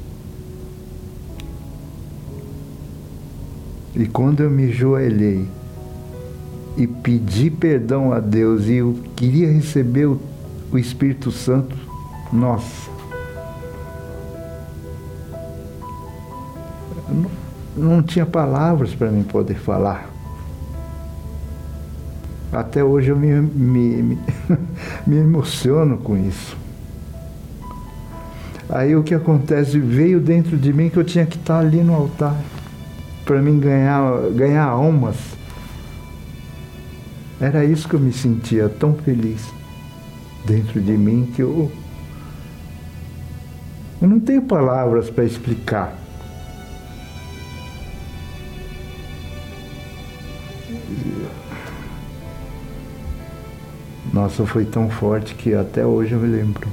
[3.95, 5.45] E quando eu me joelhei
[6.77, 10.19] e pedi perdão a Deus e eu queria receber o,
[10.71, 11.75] o Espírito Santo,
[12.31, 12.89] nossa.
[17.75, 20.09] Não, tinha palavras para mim poder falar.
[22.53, 24.19] Até hoje eu me, me, me,
[25.07, 26.57] me emociono com isso.
[28.69, 29.77] Aí o que acontece?
[29.77, 32.37] Veio dentro de mim que eu tinha que estar ali no altar
[33.31, 35.15] para mim ganhar, ganhar almas.
[37.39, 39.41] Era isso que eu me sentia tão feliz
[40.45, 41.71] dentro de mim que eu,
[44.01, 45.95] eu não tenho palavras para explicar.
[54.11, 56.67] Nossa, foi tão forte que até hoje eu me lembro.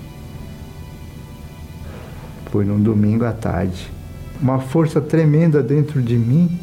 [2.50, 3.96] Foi num domingo à tarde
[4.40, 6.58] uma força tremenda dentro de mim.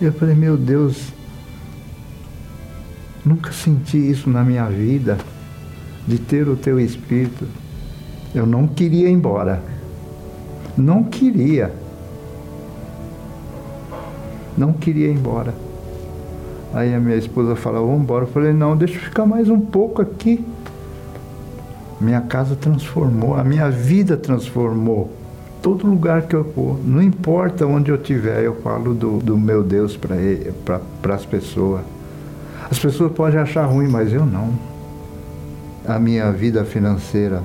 [0.00, 1.12] Eu falei, meu Deus,
[3.24, 5.18] nunca senti isso na minha vida,
[6.06, 7.46] de ter o teu espírito.
[8.34, 9.62] Eu não queria ir embora.
[10.76, 11.72] Não queria.
[14.56, 15.54] Não queria ir embora.
[16.72, 18.24] Aí a minha esposa falou, vamos embora.
[18.24, 20.44] Eu falei, não, deixa eu ficar mais um pouco aqui.
[22.00, 25.23] Minha casa transformou, a minha vida transformou
[25.64, 29.64] todo lugar que eu for, não importa onde eu estiver, eu falo do, do meu
[29.64, 31.80] Deus para as pessoas.
[32.70, 34.52] As pessoas podem achar ruim, mas eu não.
[35.88, 37.42] A minha vida financeira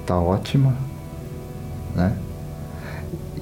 [0.00, 0.74] está ótima,
[1.94, 2.16] né?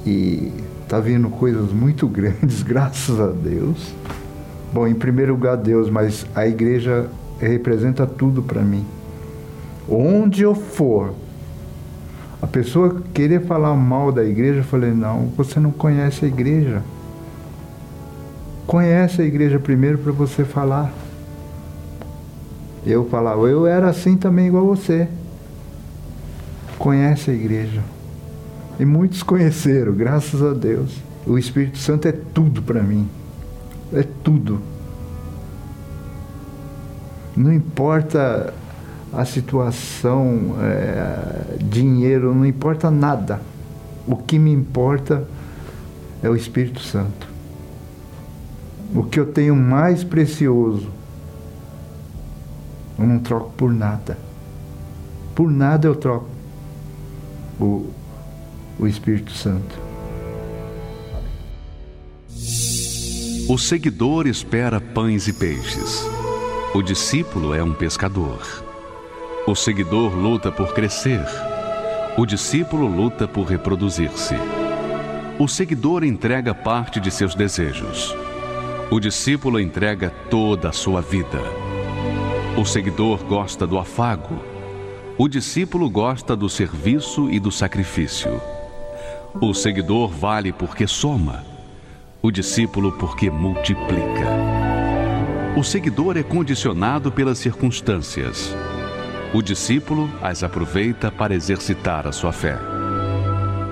[0.05, 0.53] E
[0.87, 3.95] tá vindo coisas muito grandes, graças a Deus.
[4.75, 8.85] Bom, em primeiro lugar Deus, mas a igreja representa tudo para mim.
[9.88, 11.14] Onde eu for,
[12.42, 16.83] a pessoa querer falar mal da igreja, eu falei, não, você não conhece a igreja.
[18.66, 20.92] Conhece a igreja primeiro para você falar.
[22.87, 25.07] Eu falava, eu era assim também igual você.
[26.79, 27.83] Conhece a igreja.
[28.79, 30.96] E muitos conheceram, graças a Deus.
[31.26, 33.07] O Espírito Santo é tudo para mim.
[33.92, 34.61] É tudo.
[37.37, 38.55] Não importa
[39.12, 43.40] a situação, é, dinheiro, não importa nada.
[44.07, 45.27] O que me importa
[46.23, 47.29] é o Espírito Santo.
[48.94, 50.88] O que eu tenho mais precioso,
[52.99, 54.18] eu não troco por nada.
[55.35, 56.29] Por nada eu troco
[57.59, 57.88] o,
[58.79, 59.79] o Espírito Santo.
[63.49, 66.05] O seguidor espera pães e peixes.
[66.73, 68.70] O discípulo é um pescador.
[69.46, 71.24] O seguidor luta por crescer.
[72.16, 74.35] O discípulo luta por reproduzir-se.
[75.38, 78.14] O seguidor entrega parte de seus desejos.
[78.90, 81.40] O discípulo entrega toda a sua vida.
[82.57, 84.38] O seguidor gosta do afago.
[85.16, 88.40] O discípulo gosta do serviço e do sacrifício.
[89.40, 91.44] O seguidor vale porque soma.
[92.20, 94.29] O discípulo porque multiplica.
[95.57, 98.55] O seguidor é condicionado pelas circunstâncias.
[99.33, 102.59] O discípulo as aproveita para exercitar a sua fé.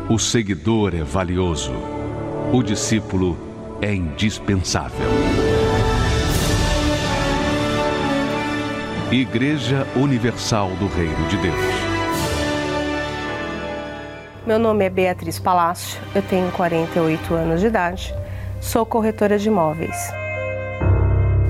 [0.09, 1.73] O seguidor é valioso.
[2.53, 3.37] O discípulo
[3.83, 5.09] é indispensável.
[9.11, 11.57] Igreja Universal do Reino de Deus.
[14.46, 18.15] Meu nome é Beatriz Palácio, eu tenho 48 anos de idade,
[18.61, 19.96] sou corretora de imóveis.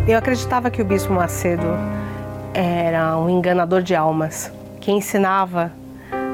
[0.08, 1.66] Eu acreditava que o Bispo Macedo
[2.54, 5.72] era um enganador de almas que ensinava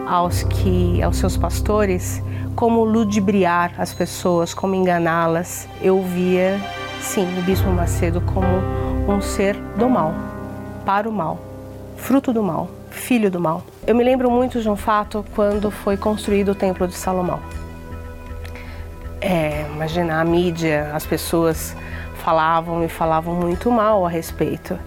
[0.07, 2.23] aos que aos seus pastores
[2.55, 5.69] como ludibriar as pessoas, como enganá-las.
[5.83, 6.61] Eu via,
[7.01, 8.47] sim, o bispo Macedo como
[9.09, 10.15] um ser do mal,
[10.87, 11.39] para o mal,
[11.97, 13.63] fruto do mal, filho do mal.
[13.87, 17.41] Eu me lembro muito de um fato quando foi construído o Templo de Salomão.
[19.21, 21.77] É, imagina a mídia, as pessoas
[22.23, 24.79] falavam e falavam muito mal a respeito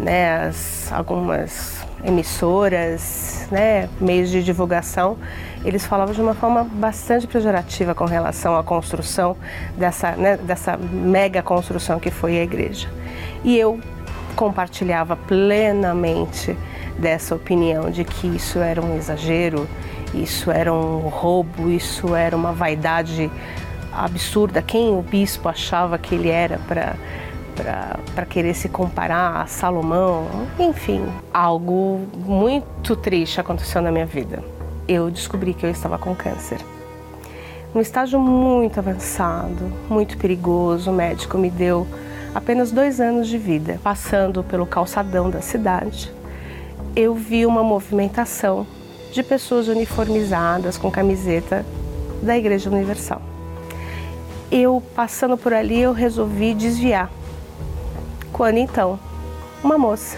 [0.00, 5.18] né, as, algumas emissoras, né, meios de divulgação,
[5.64, 9.36] eles falavam de uma forma bastante pejorativa com relação à construção
[9.76, 12.88] dessa, né, dessa mega construção que foi a igreja.
[13.44, 13.78] E eu
[14.34, 16.56] compartilhava plenamente
[16.98, 19.68] dessa opinião de que isso era um exagero,
[20.14, 23.30] isso era um roubo, isso era uma vaidade
[23.92, 24.62] absurda.
[24.62, 26.96] Quem o bispo achava que ele era para
[27.50, 30.26] para querer se comparar a Salomão,
[30.58, 34.42] enfim, algo muito triste aconteceu na minha vida.
[34.88, 36.58] Eu descobri que eu estava com câncer.
[37.74, 40.90] Um estágio muito avançado, muito perigoso.
[40.90, 41.86] O médico me deu
[42.34, 43.78] apenas dois anos de vida.
[43.82, 46.12] Passando pelo calçadão da cidade,
[46.96, 48.66] eu vi uma movimentação
[49.12, 51.64] de pessoas uniformizadas com camiseta
[52.22, 53.22] da Igreja Universal.
[54.50, 57.10] Eu passando por ali, eu resolvi desviar.
[58.40, 58.98] Quando então,
[59.62, 60.16] uma moça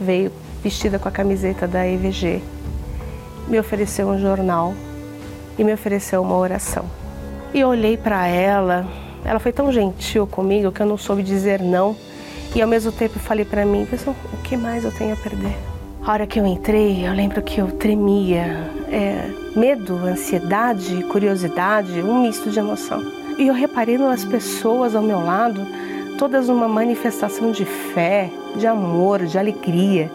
[0.00, 0.32] veio
[0.62, 2.42] vestida com a camiseta da EVG,
[3.48, 4.72] me ofereceu um jornal
[5.58, 6.86] e me ofereceu uma oração.
[7.52, 8.86] E eu olhei para ela,
[9.22, 11.94] ela foi tão gentil comigo que eu não soube dizer não.
[12.56, 13.86] E ao mesmo tempo falei para mim,
[14.32, 15.54] o que mais eu tenho a perder?
[16.02, 22.22] A hora que eu entrei, eu lembro que eu tremia, é, medo, ansiedade, curiosidade, um
[22.22, 23.04] misto de emoção.
[23.36, 25.60] E eu reparei nas pessoas ao meu lado,
[26.20, 30.12] todas uma manifestação de fé, de amor, de alegria.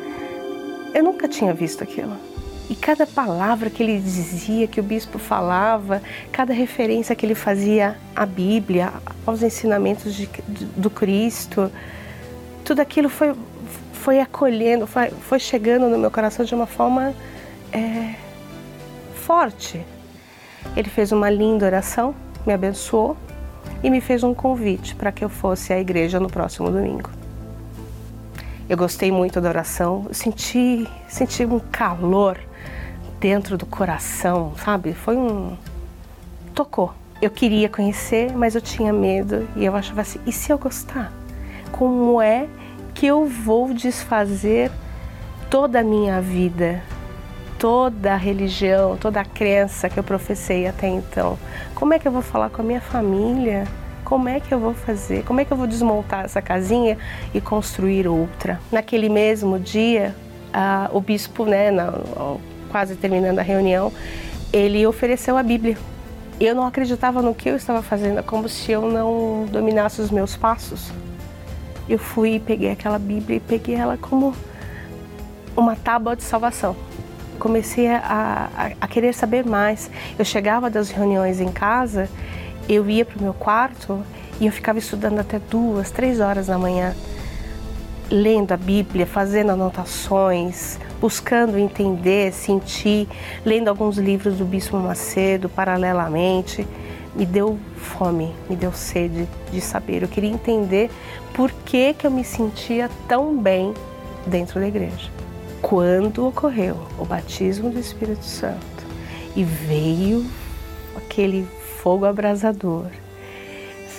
[0.94, 2.16] Eu nunca tinha visto aquilo.
[2.70, 7.98] E cada palavra que ele dizia, que o bispo falava, cada referência que ele fazia
[8.16, 8.94] à Bíblia,
[9.26, 10.30] aos ensinamentos de,
[10.78, 11.72] do Cristo,
[12.64, 13.34] tudo aquilo foi,
[13.92, 17.16] foi acolhendo, foi, foi chegando no meu coração de uma forma
[17.74, 18.14] é,
[19.16, 19.84] forte.
[20.78, 22.14] Ele fez uma linda oração,
[22.46, 23.18] me abençoou
[23.84, 27.10] e me fez um convite para que eu fosse à igreja no próximo domingo.
[28.68, 32.40] Eu gostei muito da oração, senti, senti um calor
[33.20, 34.94] dentro do coração, sabe?
[34.94, 35.56] Foi um.
[36.54, 36.94] tocou.
[37.22, 41.12] Eu queria conhecer, mas eu tinha medo e eu achava assim: e se eu gostar?
[41.72, 42.48] Como é
[42.94, 44.72] que eu vou desfazer
[45.50, 46.82] toda a minha vida,
[47.66, 51.36] toda a religião, toda a crença que eu professei até então?
[51.74, 53.64] Como é que eu vou falar com a minha família?
[54.04, 55.24] Como é que eu vou fazer?
[55.24, 56.96] Como é que eu vou desmontar essa casinha
[57.34, 58.60] e construir outra?
[58.72, 60.16] Naquele mesmo dia,
[60.94, 61.72] o bispo, né,
[62.70, 63.92] quase terminando a reunião,
[64.54, 65.76] ele ofereceu a Bíblia.
[66.40, 70.12] Eu não acreditava no que eu estava fazendo, é como se eu não dominasse os
[70.12, 70.92] meus passos
[71.90, 74.36] eu fui e peguei aquela Bíblia e peguei ela como
[75.58, 76.76] uma tábua de salvação.
[77.40, 79.90] Comecei a, a, a querer saber mais.
[80.18, 82.10] Eu chegava das reuniões em casa,
[82.68, 84.02] eu ia para o meu quarto
[84.40, 86.96] e eu ficava estudando até duas, três horas da manhã,
[88.10, 93.08] lendo a Bíblia, fazendo anotações, buscando entender, sentir,
[93.46, 96.68] lendo alguns livros do Bispo Macedo paralelamente
[97.16, 100.04] me deu fome, me deu sede de saber.
[100.04, 100.92] Eu queria entender
[101.34, 103.74] por que, que eu me sentia tão bem
[104.28, 105.10] dentro da igreja.
[105.68, 108.86] Quando ocorreu o batismo do Espírito Santo
[109.36, 110.24] e veio
[110.96, 111.48] aquele
[111.82, 112.86] fogo abrasador,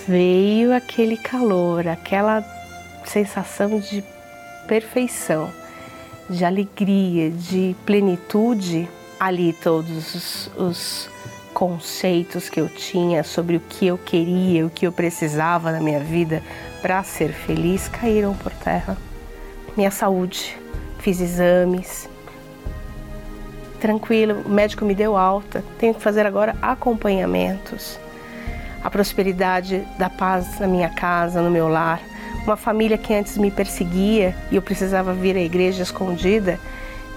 [0.07, 2.45] veio aquele calor, aquela
[3.05, 4.05] sensação de
[4.69, 5.51] perfeição,
[6.31, 8.89] de alegria, de plenitude,
[9.19, 11.11] ali todos os, os
[11.53, 15.99] conceitos que eu tinha sobre o que eu queria, o que eu precisava na minha
[15.99, 16.45] vida
[16.81, 18.97] para ser feliz caíram por terra.
[19.77, 20.57] Minha saúde,
[21.07, 22.09] fiz exames,
[23.80, 27.96] tranquilo, o médico me deu alta, tenho que fazer agora acompanhamentos.
[28.82, 32.00] A prosperidade da paz na minha casa, no meu lar,
[32.44, 36.59] uma família que antes me perseguia e eu precisava vir à igreja escondida,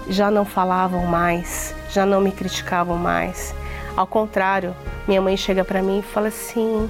[0.08, 3.52] já não falavam mais, já não me criticavam mais
[3.96, 4.72] ao contrário,
[5.06, 6.88] minha mãe chega para mim e fala assim: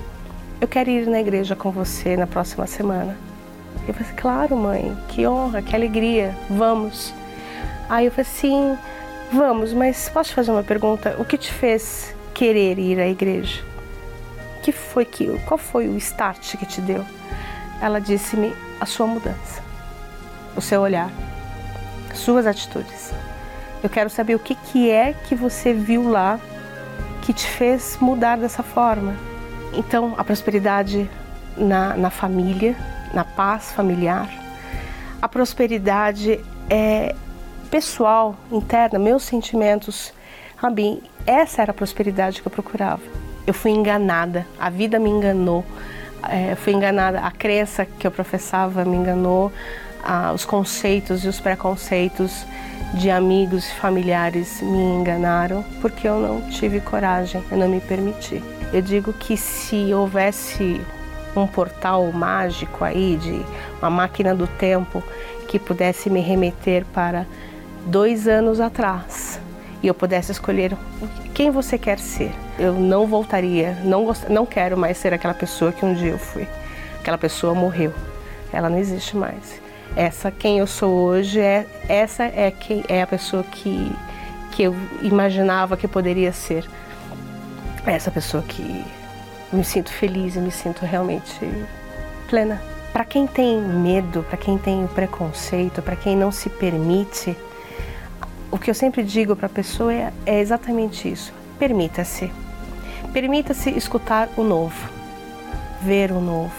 [0.61, 3.30] Eu quero ir na igreja com você na próxima semana.
[3.91, 7.13] Eu falei: Claro, mãe, que honra, que alegria, vamos.
[7.89, 8.79] Aí eu falei assim:
[9.33, 11.17] Vamos, mas posso te fazer uma pergunta?
[11.19, 13.65] O que te fez querer ir à igreja?
[14.63, 17.05] Que foi que, qual foi o start que te deu?
[17.83, 19.61] Ela disse-me: A sua mudança,
[20.57, 21.11] o seu olhar,
[22.15, 23.13] suas atitudes.
[23.83, 26.39] Eu quero saber o que, que é que você viu lá
[27.23, 29.17] que te fez mudar dessa forma.
[29.73, 31.11] Então, a prosperidade
[31.57, 32.77] na, na família,
[33.13, 34.29] na paz familiar,
[35.21, 37.15] a prosperidade é
[37.71, 40.13] pessoal, interna, meus sentimentos.
[40.61, 43.03] Sabe, essa era a prosperidade que eu procurava.
[43.47, 45.65] Eu fui enganada, a vida me enganou,
[46.29, 49.51] é, fui enganada, a crença que eu professava me enganou,
[50.03, 52.45] ah, os conceitos e os preconceitos
[52.95, 58.43] de amigos e familiares me enganaram porque eu não tive coragem, eu não me permiti.
[58.73, 60.81] Eu digo que se houvesse
[61.37, 63.45] um portal mágico aí de
[63.81, 65.03] uma máquina do tempo
[65.49, 67.27] que pudesse me remeter para
[67.87, 69.41] dois anos atrás
[69.83, 70.77] e eu pudesse escolher
[71.35, 74.29] quem você quer ser, eu não voltaria, não, gost...
[74.29, 76.47] não quero mais ser aquela pessoa que um dia eu fui.
[77.01, 77.95] Aquela pessoa morreu,
[78.53, 79.61] ela não existe mais.
[79.97, 83.91] Essa quem eu sou hoje é essa é quem é a pessoa que
[84.53, 86.69] que eu imaginava que poderia ser.
[87.87, 88.85] Essa pessoa que
[89.53, 91.39] me sinto feliz e me sinto realmente
[92.29, 92.61] plena.
[92.93, 97.37] Para quem tem medo, para quem tem preconceito, para quem não se permite,
[98.51, 101.33] o que eu sempre digo para a pessoa é, é exatamente isso.
[101.59, 102.33] Permita-se.
[103.13, 104.89] Permita-se escutar o novo,
[105.83, 106.53] ver o novo.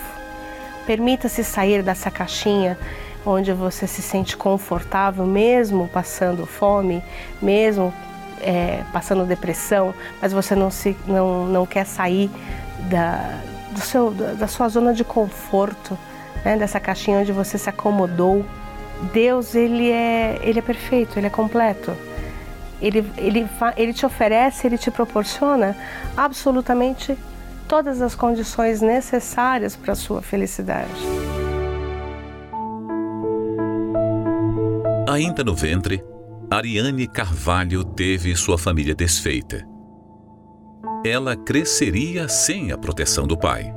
[0.86, 2.78] Permita-se sair dessa caixinha
[3.26, 7.04] onde você se sente confortável, mesmo passando fome,
[7.42, 7.94] mesmo
[8.42, 12.30] é, passando depressão, mas você não, se, não, não quer sair
[12.90, 13.40] da,
[13.72, 15.98] do seu, da sua zona de conforto,
[16.44, 18.46] né, dessa caixinha onde você se acomodou
[19.14, 21.96] Deus ele é, ele é perfeito, ele é completo.
[22.82, 25.76] Ele, ele, ele te oferece, ele te proporciona
[26.16, 27.18] absolutamente
[27.68, 30.90] todas as condições necessárias para a sua felicidade.
[35.08, 36.04] Ainda no ventre,
[36.50, 39.68] Ariane Carvalho teve sua família desfeita.
[41.04, 43.74] Ela cresceria sem a proteção do pai.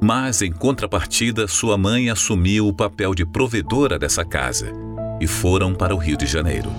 [0.00, 4.72] Mas, em contrapartida, sua mãe assumiu o papel de provedora dessa casa
[5.20, 6.70] e foram para o Rio de Janeiro.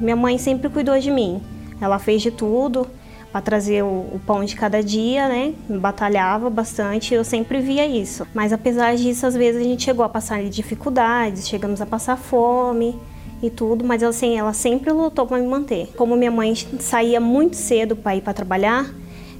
[0.00, 1.42] Minha mãe sempre cuidou de mim.
[1.80, 2.86] Ela fez de tudo
[3.32, 5.54] para trazer o, pão de cada dia, né?
[5.68, 8.28] Batalhava bastante, eu sempre via isso.
[8.32, 12.96] Mas apesar disso, às vezes a gente chegou a passar dificuldades, chegamos a passar fome
[13.42, 15.88] e tudo, mas assim, ela sempre lutou para me manter.
[15.96, 18.86] Como minha mãe saía muito cedo para ir para trabalhar,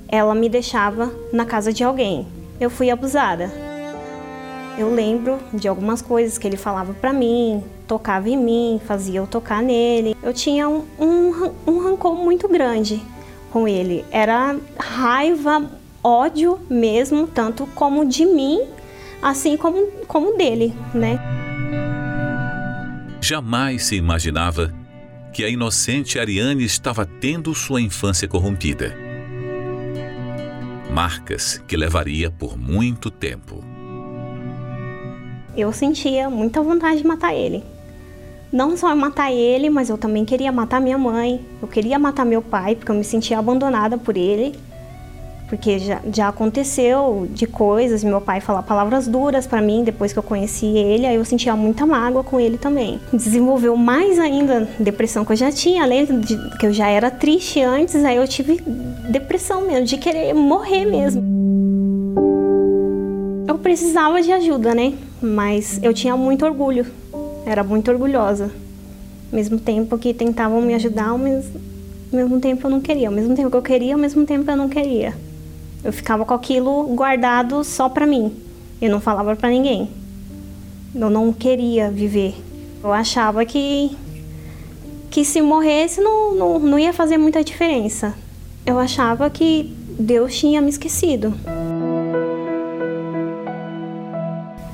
[0.09, 2.27] ela me deixava na casa de alguém.
[2.61, 3.51] Eu fui abusada.
[4.77, 9.27] Eu lembro de algumas coisas que ele falava para mim, tocava em mim, fazia eu
[9.27, 10.17] tocar nele.
[10.23, 13.03] Eu tinha um, um, um rancor muito grande
[13.53, 14.05] com ele.
[14.11, 15.71] Era raiva,
[16.03, 18.63] ódio mesmo, tanto como de mim,
[19.21, 21.21] assim como, como dele, né?
[23.23, 24.75] Jamais se imaginava
[25.33, 29.13] que a inocente Ariane estava tendo sua infância corrompida
[30.93, 33.65] marcas que levaria por muito tempo.
[35.57, 37.65] Eu sentia muita vontade de matar ele.
[38.53, 41.41] Não só matar ele, mas eu também queria matar minha mãe.
[41.63, 44.55] Eu queria matar meu pai, porque eu me sentia abandonada por ele
[45.53, 50.19] porque já, já aconteceu de coisas, meu pai falar palavras duras para mim depois que
[50.19, 52.99] eu conheci ele, aí eu sentia muita mágoa com ele também.
[53.13, 57.61] Desenvolveu mais ainda depressão que eu já tinha, além de que eu já era triste
[57.61, 58.63] antes, aí eu tive
[59.11, 61.23] depressão mesmo, de querer morrer mesmo.
[63.47, 64.95] Eu precisava de ajuda, né?
[65.21, 66.87] Mas eu tinha muito orgulho,
[67.45, 68.45] era muito orgulhosa.
[69.31, 71.45] Ao mesmo tempo que tentavam me ajudar, mas
[72.11, 73.09] ao mesmo tempo eu não queria.
[73.09, 75.13] Ao mesmo tempo que eu queria, ao mesmo tempo que eu não queria.
[75.85, 78.35] Eu ficava com aquilo guardado só para mim.
[78.81, 79.91] Eu não falava para ninguém.
[80.95, 82.35] Eu não queria viver.
[82.83, 83.97] Eu achava que
[85.11, 88.15] que se morresse não, não, não ia fazer muita diferença.
[88.65, 89.65] Eu achava que
[89.99, 91.35] Deus tinha me esquecido.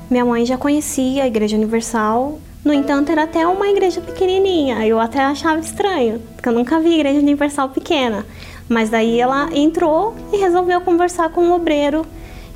[0.09, 4.85] Minha mãe já conhecia a Igreja Universal, no entanto, era até uma igreja pequenininha.
[4.85, 8.25] Eu até achava estranho, porque eu nunca vi igreja universal pequena.
[8.69, 12.05] Mas daí ela entrou e resolveu conversar com o obreiro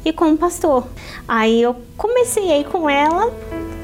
[0.06, 0.88] e com o pastor.
[1.28, 3.34] Aí eu comecei com ela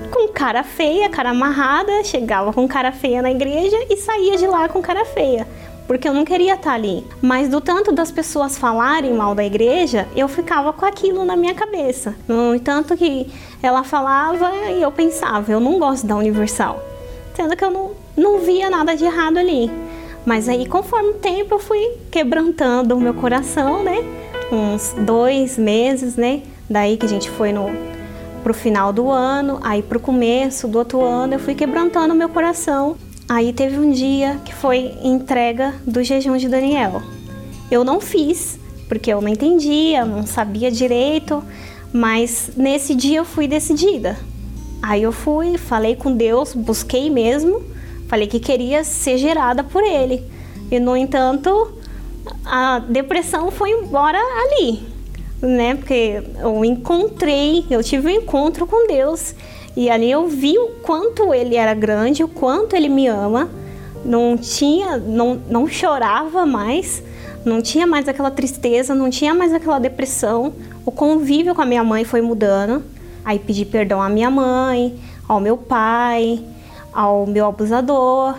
[0.09, 4.67] com cara feia, cara amarrada, chegava com cara feia na igreja e saía de lá
[4.67, 5.47] com cara feia,
[5.87, 7.05] porque eu não queria estar ali.
[7.21, 11.53] Mas do tanto das pessoas falarem mal da igreja, eu ficava com aquilo na minha
[11.53, 12.15] cabeça.
[12.27, 16.81] No entanto que ela falava e eu pensava, eu não gosto da Universal,
[17.35, 19.71] sendo que eu não, não via nada de errado ali.
[20.29, 23.97] Mas aí, conforme o tempo, eu fui quebrantando o meu coração, né?
[24.51, 26.43] Uns dois meses, né?
[26.69, 27.71] Daí que a gente foi no
[28.43, 32.29] pro final do ano, aí pro começo do outro ano, eu fui quebrantando o meu
[32.29, 32.95] coração.
[33.27, 37.01] Aí teve um dia que foi entrega do jejum de Daniel.
[37.71, 41.43] Eu não fiz, porque eu não entendia, não sabia direito,
[41.91, 44.15] mas nesse dia eu fui decidida.
[44.79, 47.78] Aí eu fui, falei com Deus, busquei mesmo
[48.09, 50.21] Falei que queria ser gerada por ele.
[50.69, 51.71] E, no entanto,
[52.45, 54.83] a depressão foi embora ali.
[55.41, 55.75] né?
[55.75, 59.33] Porque eu encontrei, eu tive um encontro com Deus
[59.75, 63.49] e ali eu vi o quanto ele era grande, o quanto ele me ama.
[64.03, 67.03] Não tinha, não, não chorava mais,
[67.45, 70.53] não tinha mais aquela tristeza, não tinha mais aquela depressão.
[70.85, 72.83] O convívio com a minha mãe foi mudando.
[73.23, 74.97] Aí pedi perdão à minha mãe,
[75.27, 76.43] ao meu pai,
[76.99, 78.35] ao meu abusador,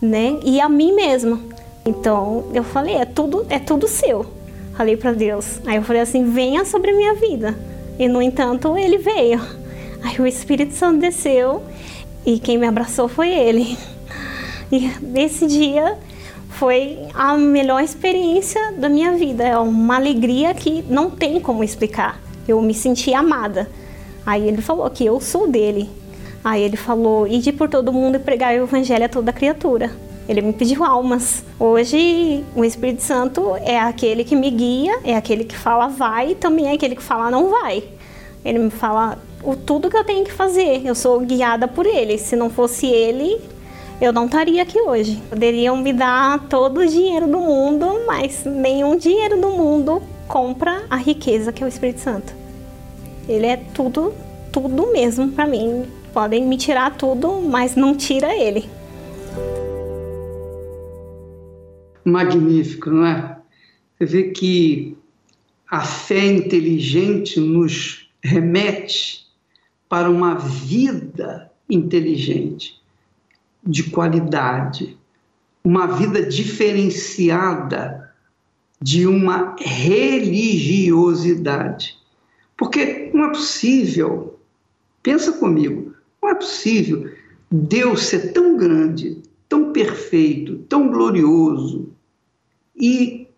[0.00, 0.38] né?
[0.44, 1.40] E a mim mesma.
[1.84, 4.24] Então eu falei, é tudo, é tudo seu.
[4.76, 5.60] Falei para Deus.
[5.66, 7.58] Aí eu falei assim, venha sobre a minha vida.
[7.98, 9.40] E no entanto ele veio.
[10.00, 11.60] Aí o Espírito Santo desceu
[12.24, 13.76] e quem me abraçou foi ele.
[14.70, 15.98] E esse dia
[16.50, 19.42] foi a melhor experiência da minha vida.
[19.42, 22.20] É uma alegria que não tem como explicar.
[22.46, 23.68] Eu me senti amada.
[24.24, 25.90] Aí ele falou que eu sou dele.
[26.44, 29.90] Aí ele falou: ide por todo mundo e pregar o evangelho a toda criatura.
[30.28, 31.42] Ele me pediu almas.
[31.58, 36.34] Hoje, o Espírito Santo é aquele que me guia, é aquele que fala vai e
[36.34, 37.84] também é aquele que fala não vai.
[38.44, 40.84] Ele me fala o tudo que eu tenho que fazer.
[40.84, 42.18] Eu sou guiada por ele.
[42.18, 43.40] Se não fosse ele,
[44.00, 45.22] eu não estaria aqui hoje.
[45.28, 50.96] Poderiam me dar todo o dinheiro do mundo, mas nenhum dinheiro do mundo compra a
[50.96, 52.34] riqueza que é o Espírito Santo.
[53.28, 54.12] Ele é tudo,
[54.50, 55.84] tudo mesmo para mim.
[56.14, 58.64] Podem me tirar tudo, mas não tira ele.
[62.04, 63.38] magnífico, não é?
[63.98, 64.98] Você vê que
[65.70, 69.24] a fé inteligente nos remete
[69.88, 72.82] para uma vida inteligente,
[73.66, 74.98] de qualidade,
[75.64, 78.12] uma vida diferenciada
[78.80, 81.98] de uma religiosidade.
[82.56, 84.38] Porque não é possível,
[85.02, 85.93] pensa comigo,
[86.24, 87.10] não é possível
[87.50, 91.92] Deus ser tão grande, tão perfeito, tão glorioso,
[92.74, 93.28] e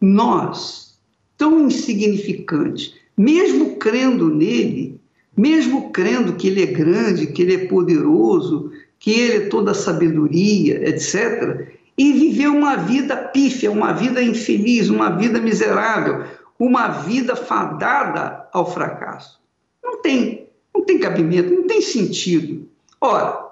[0.00, 0.98] nós,
[1.36, 4.98] tão insignificantes, mesmo crendo nele,
[5.36, 9.74] mesmo crendo que ele é grande, que ele é poderoso, que ele é toda a
[9.74, 16.24] sabedoria, etc., e viver uma vida pífia, uma vida infeliz, uma vida miserável,
[16.58, 19.38] uma vida fadada ao fracasso.
[19.84, 20.41] Não tem,
[20.74, 22.68] não tem cabimento, não tem sentido.
[23.00, 23.42] Ora,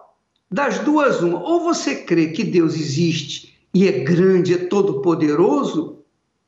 [0.51, 5.99] das duas, uma, ou você crê que Deus existe e é grande, é todo-poderoso,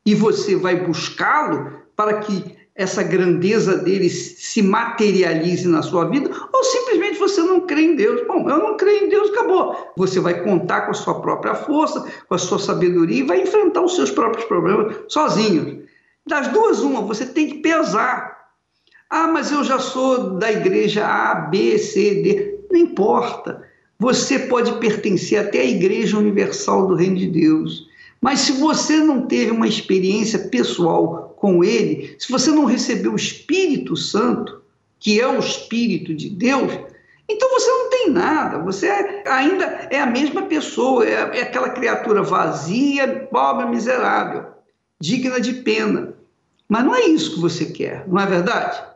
[0.04, 6.64] e você vai buscá-lo para que essa grandeza dele se materialize na sua vida, ou
[6.64, 8.26] simplesmente você não crê em Deus.
[8.26, 9.92] Bom, eu não creio em Deus, acabou.
[9.96, 13.82] Você vai contar com a sua própria força, com a sua sabedoria e vai enfrentar
[13.82, 15.84] os seus próprios problemas sozinho.
[16.26, 18.41] Das duas, uma, você tem que pesar.
[19.14, 22.64] Ah, mas eu já sou da igreja A, B, C, D.
[22.70, 23.62] Não importa.
[23.98, 27.86] Você pode pertencer até à Igreja Universal do Reino de Deus,
[28.22, 33.16] mas se você não teve uma experiência pessoal com Ele, se você não recebeu o
[33.16, 34.62] Espírito Santo,
[34.98, 36.72] que é o Espírito de Deus,
[37.28, 38.88] então você não tem nada, você
[39.26, 44.46] ainda é a mesma pessoa, é, é aquela criatura vazia, pobre, miserável,
[44.98, 46.14] digna de pena.
[46.66, 48.91] Mas não é isso que você quer, não é verdade?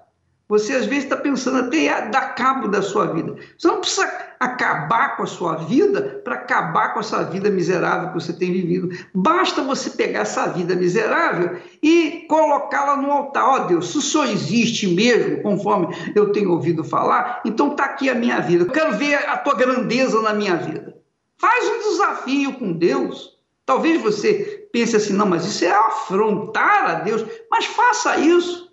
[0.49, 3.35] Você às vezes está pensando até dar cabo da sua vida.
[3.59, 8.15] Você não precisa acabar com a sua vida para acabar com essa vida miserável que
[8.15, 8.89] você tem vivido.
[9.13, 13.45] Basta você pegar essa vida miserável e colocá-la no altar.
[13.45, 18.09] Ó oh, Deus, se Senhor existe mesmo, conforme eu tenho ouvido falar, então está aqui
[18.09, 18.65] a minha vida.
[18.65, 20.97] Eu quero ver a tua grandeza na minha vida.
[21.39, 23.37] Faz um desafio com Deus.
[23.65, 27.25] Talvez você pense assim, não, mas isso é afrontar a Deus.
[27.51, 28.66] Mas faça isso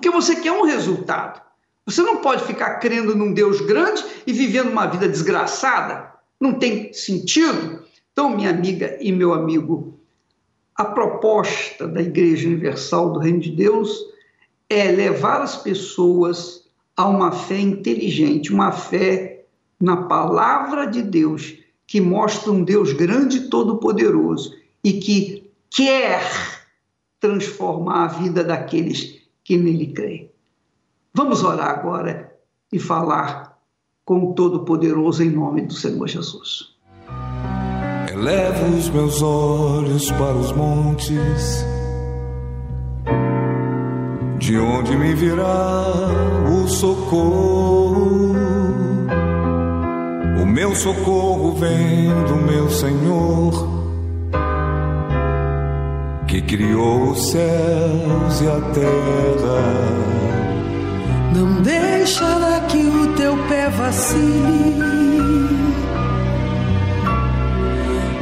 [0.00, 1.42] porque você quer um resultado.
[1.84, 6.10] Você não pode ficar crendo num Deus grande e vivendo uma vida desgraçada.
[6.40, 7.84] Não tem sentido.
[8.10, 10.00] Então, minha amiga e meu amigo,
[10.74, 13.94] a proposta da Igreja Universal do Reino de Deus
[14.70, 16.64] é levar as pessoas
[16.96, 19.44] a uma fé inteligente, uma fé
[19.78, 26.22] na palavra de Deus, que mostra um Deus grande e todo-poderoso e que quer
[27.20, 30.30] transformar a vida daqueles que nele crê.
[31.14, 32.36] Vamos orar agora
[32.72, 33.58] e falar
[34.04, 36.76] com o Todo-Poderoso em nome do Senhor Jesus.
[38.12, 41.64] Elevo os meus olhos para os montes,
[44.38, 45.86] de onde me virá
[46.52, 48.34] o socorro.
[50.42, 53.79] O meu socorro vem do meu Senhor
[56.30, 59.62] que criou os céus e a terra.
[61.34, 64.80] Não deixará que o teu pé vacile.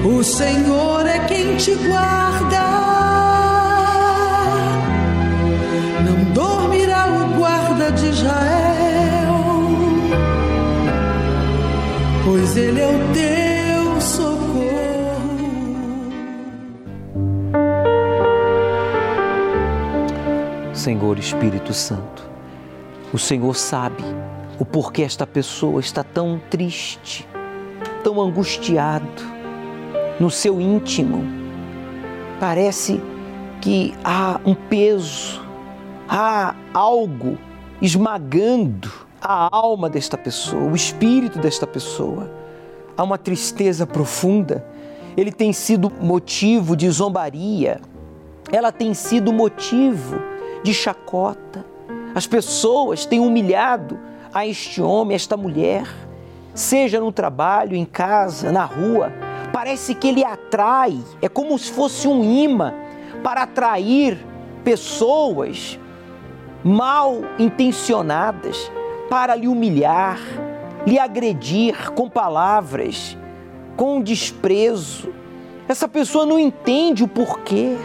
[0.02, 2.64] O Senhor é quem te guarda.
[6.06, 9.44] Não dormirá o guarda de Israel,
[12.24, 13.57] pois ele é o teu
[20.88, 22.26] Senhor Espírito Santo,
[23.12, 24.02] o Senhor sabe
[24.58, 27.28] o porquê esta pessoa está tão triste,
[28.02, 29.22] tão angustiado
[30.18, 31.22] no seu íntimo.
[32.40, 33.02] Parece
[33.60, 35.44] que há um peso,
[36.08, 37.36] há algo
[37.82, 42.30] esmagando a alma desta pessoa, o espírito desta pessoa.
[42.96, 44.64] Há uma tristeza profunda.
[45.18, 47.78] Ele tem sido motivo de zombaria.
[48.50, 50.18] Ela tem sido motivo
[50.62, 51.64] de chacota.
[52.14, 53.98] As pessoas têm humilhado
[54.32, 55.86] a este homem, a esta mulher,
[56.54, 59.12] seja no trabalho, em casa, na rua.
[59.52, 62.74] Parece que ele atrai, é como se fosse um imã
[63.22, 64.18] para atrair
[64.64, 65.78] pessoas
[66.62, 68.70] mal intencionadas
[69.08, 70.18] para lhe humilhar,
[70.86, 73.16] lhe agredir com palavras,
[73.76, 75.12] com desprezo.
[75.66, 77.76] Essa pessoa não entende o porquê,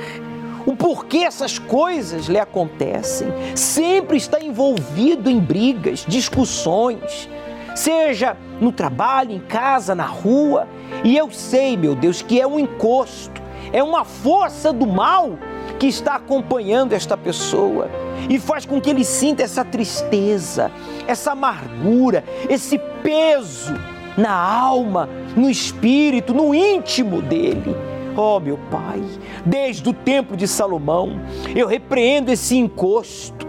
[0.66, 3.28] o porquê essas coisas lhe acontecem.
[3.55, 7.30] Sempre está envolvido em brigas, discussões,
[7.76, 10.68] seja no trabalho, em casa, na rua.
[11.03, 13.41] E eu sei, meu Deus, que é um encosto,
[13.72, 15.38] é uma força do mal
[15.80, 17.89] que está acompanhando esta pessoa
[18.30, 20.72] e faz com que ele sinta essa tristeza,
[21.07, 23.74] essa amargura, esse peso
[24.16, 27.76] na alma, no espírito, no íntimo dele.
[28.16, 29.01] Oh, meu Pai,
[29.43, 31.20] desde o tempo de Salomão,
[31.55, 33.47] eu repreendo esse encosto.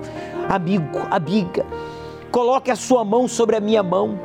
[0.49, 1.67] Amigo, amiga,
[2.31, 4.19] coloque a sua mão sobre a minha mão,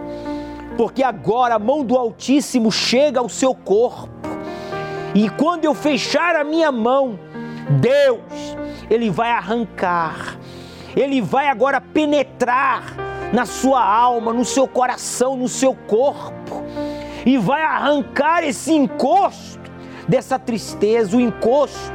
[0.77, 4.09] porque agora a mão do Altíssimo chega ao seu corpo.
[5.13, 7.19] E quando eu fechar a minha mão,
[7.81, 8.21] Deus,
[8.89, 10.37] Ele vai arrancar,
[10.95, 12.95] Ele vai agora penetrar
[13.33, 16.63] na sua alma, no seu coração, no seu corpo,
[17.25, 19.58] e vai arrancar esse encosto
[20.09, 21.93] dessa tristeza, o encosto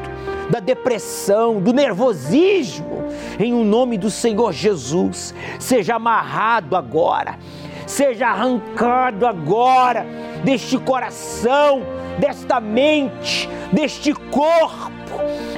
[0.48, 3.04] da depressão, do nervosismo,
[3.40, 7.38] em o um nome do Senhor Jesus, seja amarrado agora,
[7.86, 10.06] seja arrancado agora
[10.44, 11.82] deste coração,
[12.18, 14.94] desta mente, deste corpo.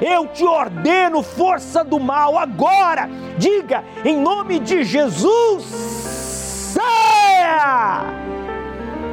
[0.00, 5.64] Eu te ordeno, força do mal, agora, diga em nome de Jesus,
[6.74, 8.04] saia!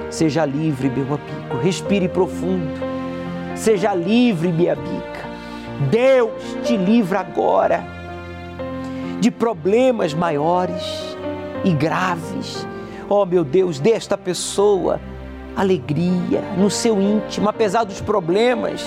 [0.10, 2.93] Seja livre, meu amigo, respire profundo.
[3.64, 5.24] Seja livre, minha amiga.
[5.90, 6.34] Deus
[6.66, 7.82] te livra agora
[9.22, 11.16] de problemas maiores
[11.64, 12.68] e graves.
[13.08, 15.00] Oh, meu Deus, dê esta pessoa
[15.56, 18.84] alegria no seu íntimo, apesar dos problemas,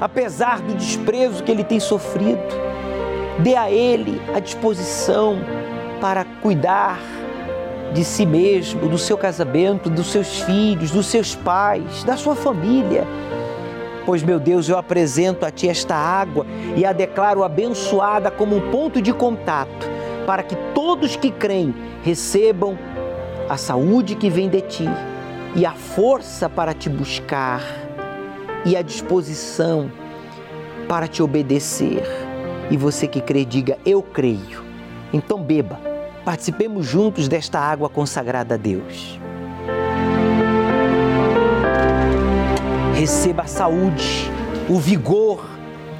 [0.00, 2.40] apesar do desprezo que ele tem sofrido.
[3.40, 5.36] Dê a ele a disposição
[6.00, 6.98] para cuidar
[7.92, 13.06] de si mesmo, do seu casamento, dos seus filhos, dos seus pais, da sua família.
[14.06, 16.46] Pois, meu Deus, eu apresento a Ti esta água
[16.76, 19.90] e a declaro abençoada como um ponto de contato,
[20.24, 22.78] para que todos que creem recebam
[23.48, 24.88] a saúde que vem de Ti
[25.56, 27.62] e a força para te buscar
[28.64, 29.90] e a disposição
[30.88, 32.04] para te obedecer.
[32.70, 34.64] E você que crê, diga: Eu creio.
[35.12, 35.80] Então beba,
[36.24, 39.18] participemos juntos desta água consagrada a Deus.
[42.96, 44.32] Receba a saúde,
[44.70, 45.46] o vigor,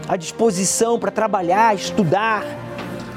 [0.08, 2.42] a disposição para trabalhar, estudar,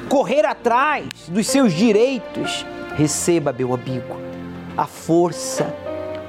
[0.10, 2.66] correr atrás dos seus direitos.
[2.98, 4.18] Receba, meu amigo,
[4.76, 5.74] a força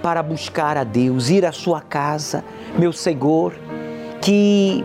[0.01, 2.45] para buscar a Deus, ir à sua casa,
[2.79, 3.53] meu Senhor,
[4.23, 4.85] que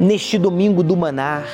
[0.00, 1.44] neste domingo do manar,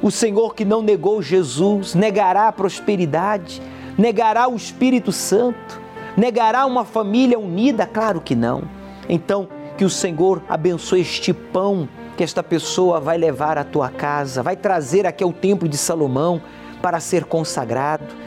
[0.00, 3.60] o Senhor que não negou Jesus, negará a prosperidade,
[3.98, 5.80] negará o Espírito Santo,
[6.16, 7.88] negará uma família unida?
[7.88, 8.62] Claro que não.
[9.08, 14.42] Então, que o Senhor abençoe este pão que esta pessoa vai levar à tua casa,
[14.42, 16.40] vai trazer aqui ao templo de Salomão
[16.80, 18.26] para ser consagrado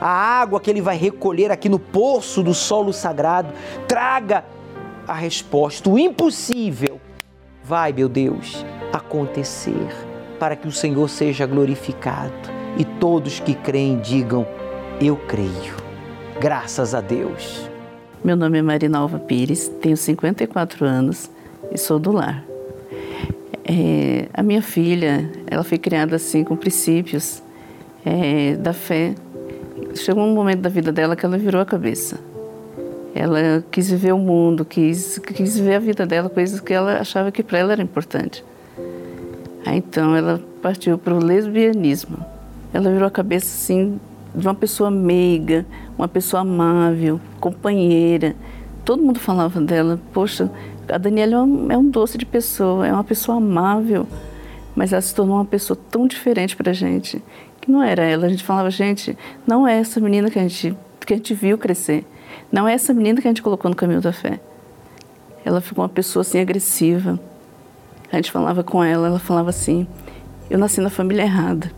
[0.00, 3.52] a água que ele vai recolher aqui no poço do solo sagrado,
[3.88, 4.44] traga
[5.06, 5.88] a resposta.
[5.88, 7.00] O impossível
[7.62, 9.88] vai, meu Deus, acontecer
[10.38, 12.34] para que o Senhor seja glorificado
[12.76, 14.46] e todos que creem digam:
[15.00, 15.74] Eu creio.
[16.38, 17.73] Graças a Deus.
[18.24, 21.30] Meu nome é Marinalva Pires, tenho 54 anos
[21.70, 22.42] e sou do lar.
[23.64, 27.42] É, a minha filha, ela foi criada assim com princípios
[28.04, 29.14] é, da fé
[29.94, 32.18] chegou um momento da vida dela que ela virou a cabeça.
[33.14, 37.30] Ela quis viver o mundo, quis, quis viver a vida dela, coisas que ela achava
[37.30, 38.44] que para ela era importante.
[39.64, 42.24] Aí então ela partiu para o lesbianismo.
[42.72, 44.00] Ela virou a cabeça assim
[44.34, 45.64] de uma pessoa meiga,
[45.96, 48.34] uma pessoa amável, companheira.
[48.84, 50.50] Todo mundo falava dela, poxa,
[50.88, 54.06] a Daniela é um, é um doce de pessoa, é uma pessoa amável,
[54.74, 57.22] mas ela se tornou uma pessoa tão diferente para a gente,
[57.60, 58.26] que não era ela.
[58.26, 59.16] A gente falava, gente,
[59.46, 60.76] não é essa menina que a gente,
[61.06, 62.04] que a gente viu crescer,
[62.52, 64.40] não é essa menina que a gente colocou no caminho da fé.
[65.44, 67.18] Ela ficou uma pessoa assim agressiva.
[68.10, 69.86] A gente falava com ela, ela falava assim:
[70.48, 71.70] eu nasci na família errada.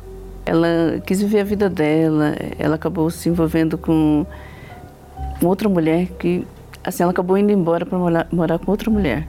[0.46, 4.24] Ela quis viver a vida dela, ela acabou se envolvendo com,
[5.42, 6.46] outra mulher que,
[6.84, 9.26] assim, ela acabou indo embora para morar, morar com outra mulher.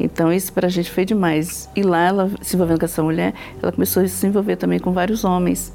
[0.00, 1.70] Então isso para a gente foi demais.
[1.76, 3.32] E lá ela se envolvendo com essa mulher,
[3.62, 5.72] ela começou a se envolver também com vários homens,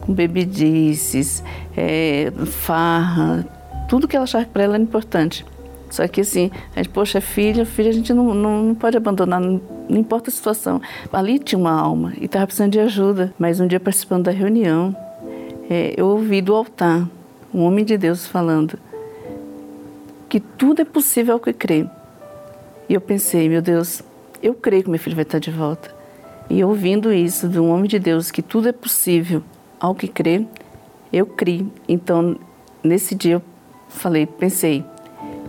[0.00, 1.44] com bebidices,
[1.76, 3.46] é, farra,
[3.88, 5.44] tudo que ela achava para ela era importante.
[5.90, 9.40] Só que assim, a gente, poxa, filha, filha a gente não, não, não pode abandonar,
[9.40, 10.80] não, não, importa a situação.
[11.12, 13.32] Ali tinha uma alma e estava precisando de ajuda.
[13.38, 14.94] Mas um dia, participando da reunião,
[15.68, 17.08] é, eu ouvi do altar
[17.52, 18.78] um homem de Deus falando
[20.28, 21.86] que tudo é possível ao que crê.
[22.88, 24.02] E eu pensei, meu Deus,
[24.42, 25.94] eu creio que meu filho vai estar de volta.
[26.50, 29.42] E ouvindo isso de um homem de Deus, que tudo é possível
[29.80, 30.46] ao que crê,
[31.12, 31.66] eu criei.
[31.88, 32.36] Então,
[32.82, 33.42] nesse dia eu
[33.88, 34.84] falei, pensei,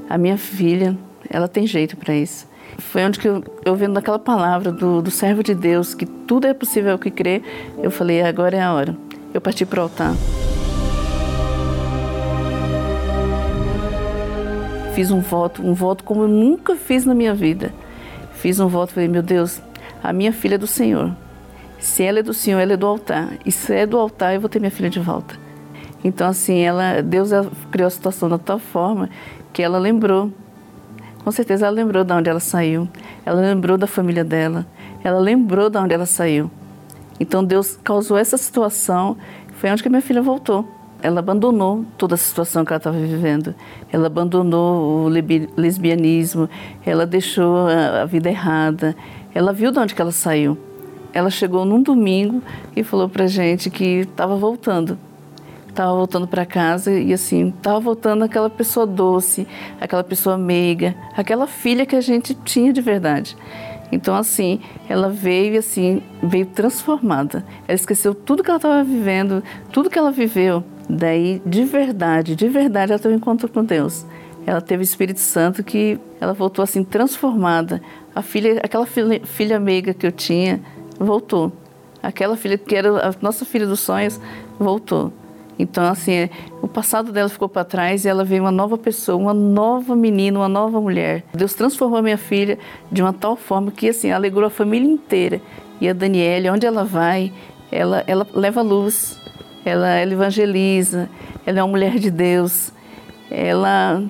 [0.09, 0.97] a minha filha,
[1.29, 2.47] ela tem jeito para isso.
[2.79, 6.47] Foi onde que eu, eu vendo aquela palavra do, do servo de Deus, que tudo
[6.47, 7.43] é possível que crê,
[7.77, 8.97] eu falei, agora é a hora.
[9.31, 10.15] Eu parti para o altar.
[14.95, 17.71] Fiz um voto, um voto como eu nunca fiz na minha vida.
[18.33, 19.61] Fiz um voto, falei, meu Deus,
[20.01, 21.15] a minha filha é do Senhor.
[21.77, 23.33] Se ela é do Senhor, ela é do altar.
[23.45, 25.35] E se é do altar, eu vou ter minha filha de volta.
[26.03, 27.29] Então, assim, ela, Deus
[27.69, 29.09] criou a situação da tal forma
[29.53, 30.31] que ela lembrou.
[31.23, 32.87] Com certeza ela lembrou de onde ela saiu.
[33.25, 34.65] Ela lembrou da família dela.
[35.03, 36.49] Ela lembrou de onde ela saiu.
[37.19, 39.17] Então Deus causou essa situação.
[39.53, 40.67] Foi onde que minha filha voltou.
[41.01, 43.53] Ela abandonou toda a situação que ela estava vivendo.
[43.91, 46.49] Ela abandonou o lesbianismo.
[46.85, 48.95] Ela deixou a vida errada.
[49.33, 50.57] Ela viu de onde que ela saiu.
[51.13, 52.41] Ela chegou num domingo
[52.75, 54.97] e falou para gente que estava voltando
[55.79, 59.47] estava voltando para casa e assim, estava voltando aquela pessoa doce,
[59.79, 63.37] aquela pessoa meiga, aquela filha que a gente tinha de verdade.
[63.89, 64.59] Então assim,
[64.89, 67.45] ela veio assim, veio transformada.
[67.65, 70.63] Ela esqueceu tudo que ela estava vivendo, tudo que ela viveu.
[70.89, 74.05] Daí, de verdade, de verdade, ela teve um encontro com Deus.
[74.45, 77.81] Ela teve o Espírito Santo que ela voltou assim transformada.
[78.13, 80.59] A filha, aquela filha, filha meiga que eu tinha,
[80.99, 81.53] voltou.
[82.03, 84.19] Aquela filha que era a nossa filha dos sonhos,
[84.59, 85.13] voltou.
[85.59, 86.29] Então, assim,
[86.61, 90.39] o passado dela ficou para trás e ela veio uma nova pessoa, uma nova menina,
[90.39, 91.25] uma nova mulher.
[91.33, 92.57] Deus transformou a minha filha
[92.89, 95.41] de uma tal forma que, assim, alegrou a família inteira.
[95.81, 97.33] E a Daniela, onde ela vai,
[97.69, 99.19] ela, ela leva luz,
[99.65, 101.09] ela, ela evangeliza,
[101.45, 102.71] ela é uma mulher de Deus.
[103.29, 104.01] Ela,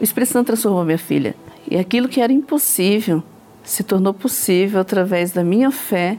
[0.00, 1.36] o Espírito Santo transformou a minha filha.
[1.70, 3.22] E aquilo que era impossível
[3.62, 6.18] se tornou possível através da minha fé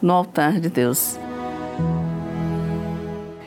[0.00, 1.18] no altar de Deus.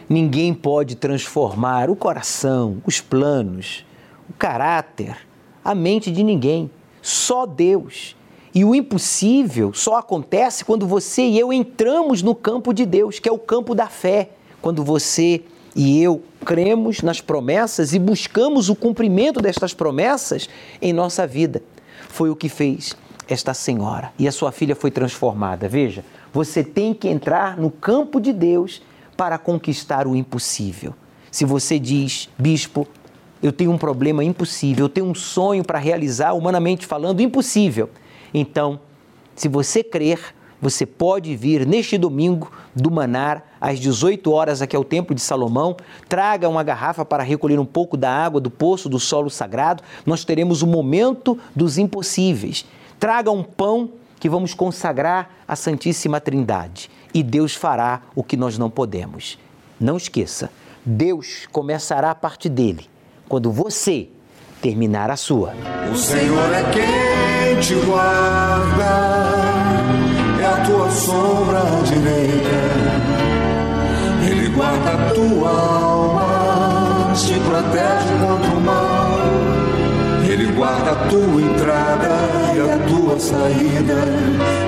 [0.10, 3.86] Ninguém pode transformar o coração, os planos,
[4.28, 5.16] o caráter,
[5.64, 6.72] a mente de ninguém.
[7.00, 8.16] Só Deus.
[8.54, 13.30] E o impossível só acontece quando você e eu entramos no campo de Deus, que
[13.30, 14.32] é o campo da fé.
[14.60, 15.44] Quando você
[15.76, 20.50] e eu cremos nas promessas e buscamos o cumprimento destas promessas
[20.82, 21.62] em nossa vida.
[22.08, 22.98] Foi o que fez
[23.28, 24.12] esta senhora.
[24.18, 25.68] E a sua filha foi transformada.
[25.70, 26.04] Veja,
[26.34, 28.82] você tem que entrar no campo de Deus
[29.20, 30.96] para conquistar o impossível.
[31.30, 32.88] Se você diz, bispo,
[33.44, 37.90] eu tenho um problema impossível, eu tenho um sonho para realizar, humanamente falando, impossível.
[38.34, 38.80] Então,
[39.36, 44.86] se você crer, você pode vir neste domingo do Manar, às 18 horas, aqui ao
[44.86, 45.76] Templo de Salomão.
[46.08, 49.84] Traga uma garrafa para recolher um pouco da água do poço do solo sagrado.
[50.06, 52.66] Nós teremos o momento dos impossíveis.
[52.98, 58.58] Traga um pão que vamos consagrar à Santíssima Trindade e Deus fará o que nós
[58.58, 59.38] não podemos.
[59.80, 60.50] Não esqueça,
[60.86, 62.90] Deus começará a parte dele
[63.28, 64.10] quando você
[64.62, 65.54] terminar a sua.
[65.92, 68.84] O Senhor é quem te guarda,
[70.42, 72.60] é a tua sombra direita.
[74.30, 78.19] Ele guarda a tua alma, te protege.
[80.70, 82.10] A tua entrada
[82.56, 84.06] e a tua saída,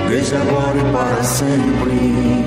[0.08, 2.42] desde agora e para sempre.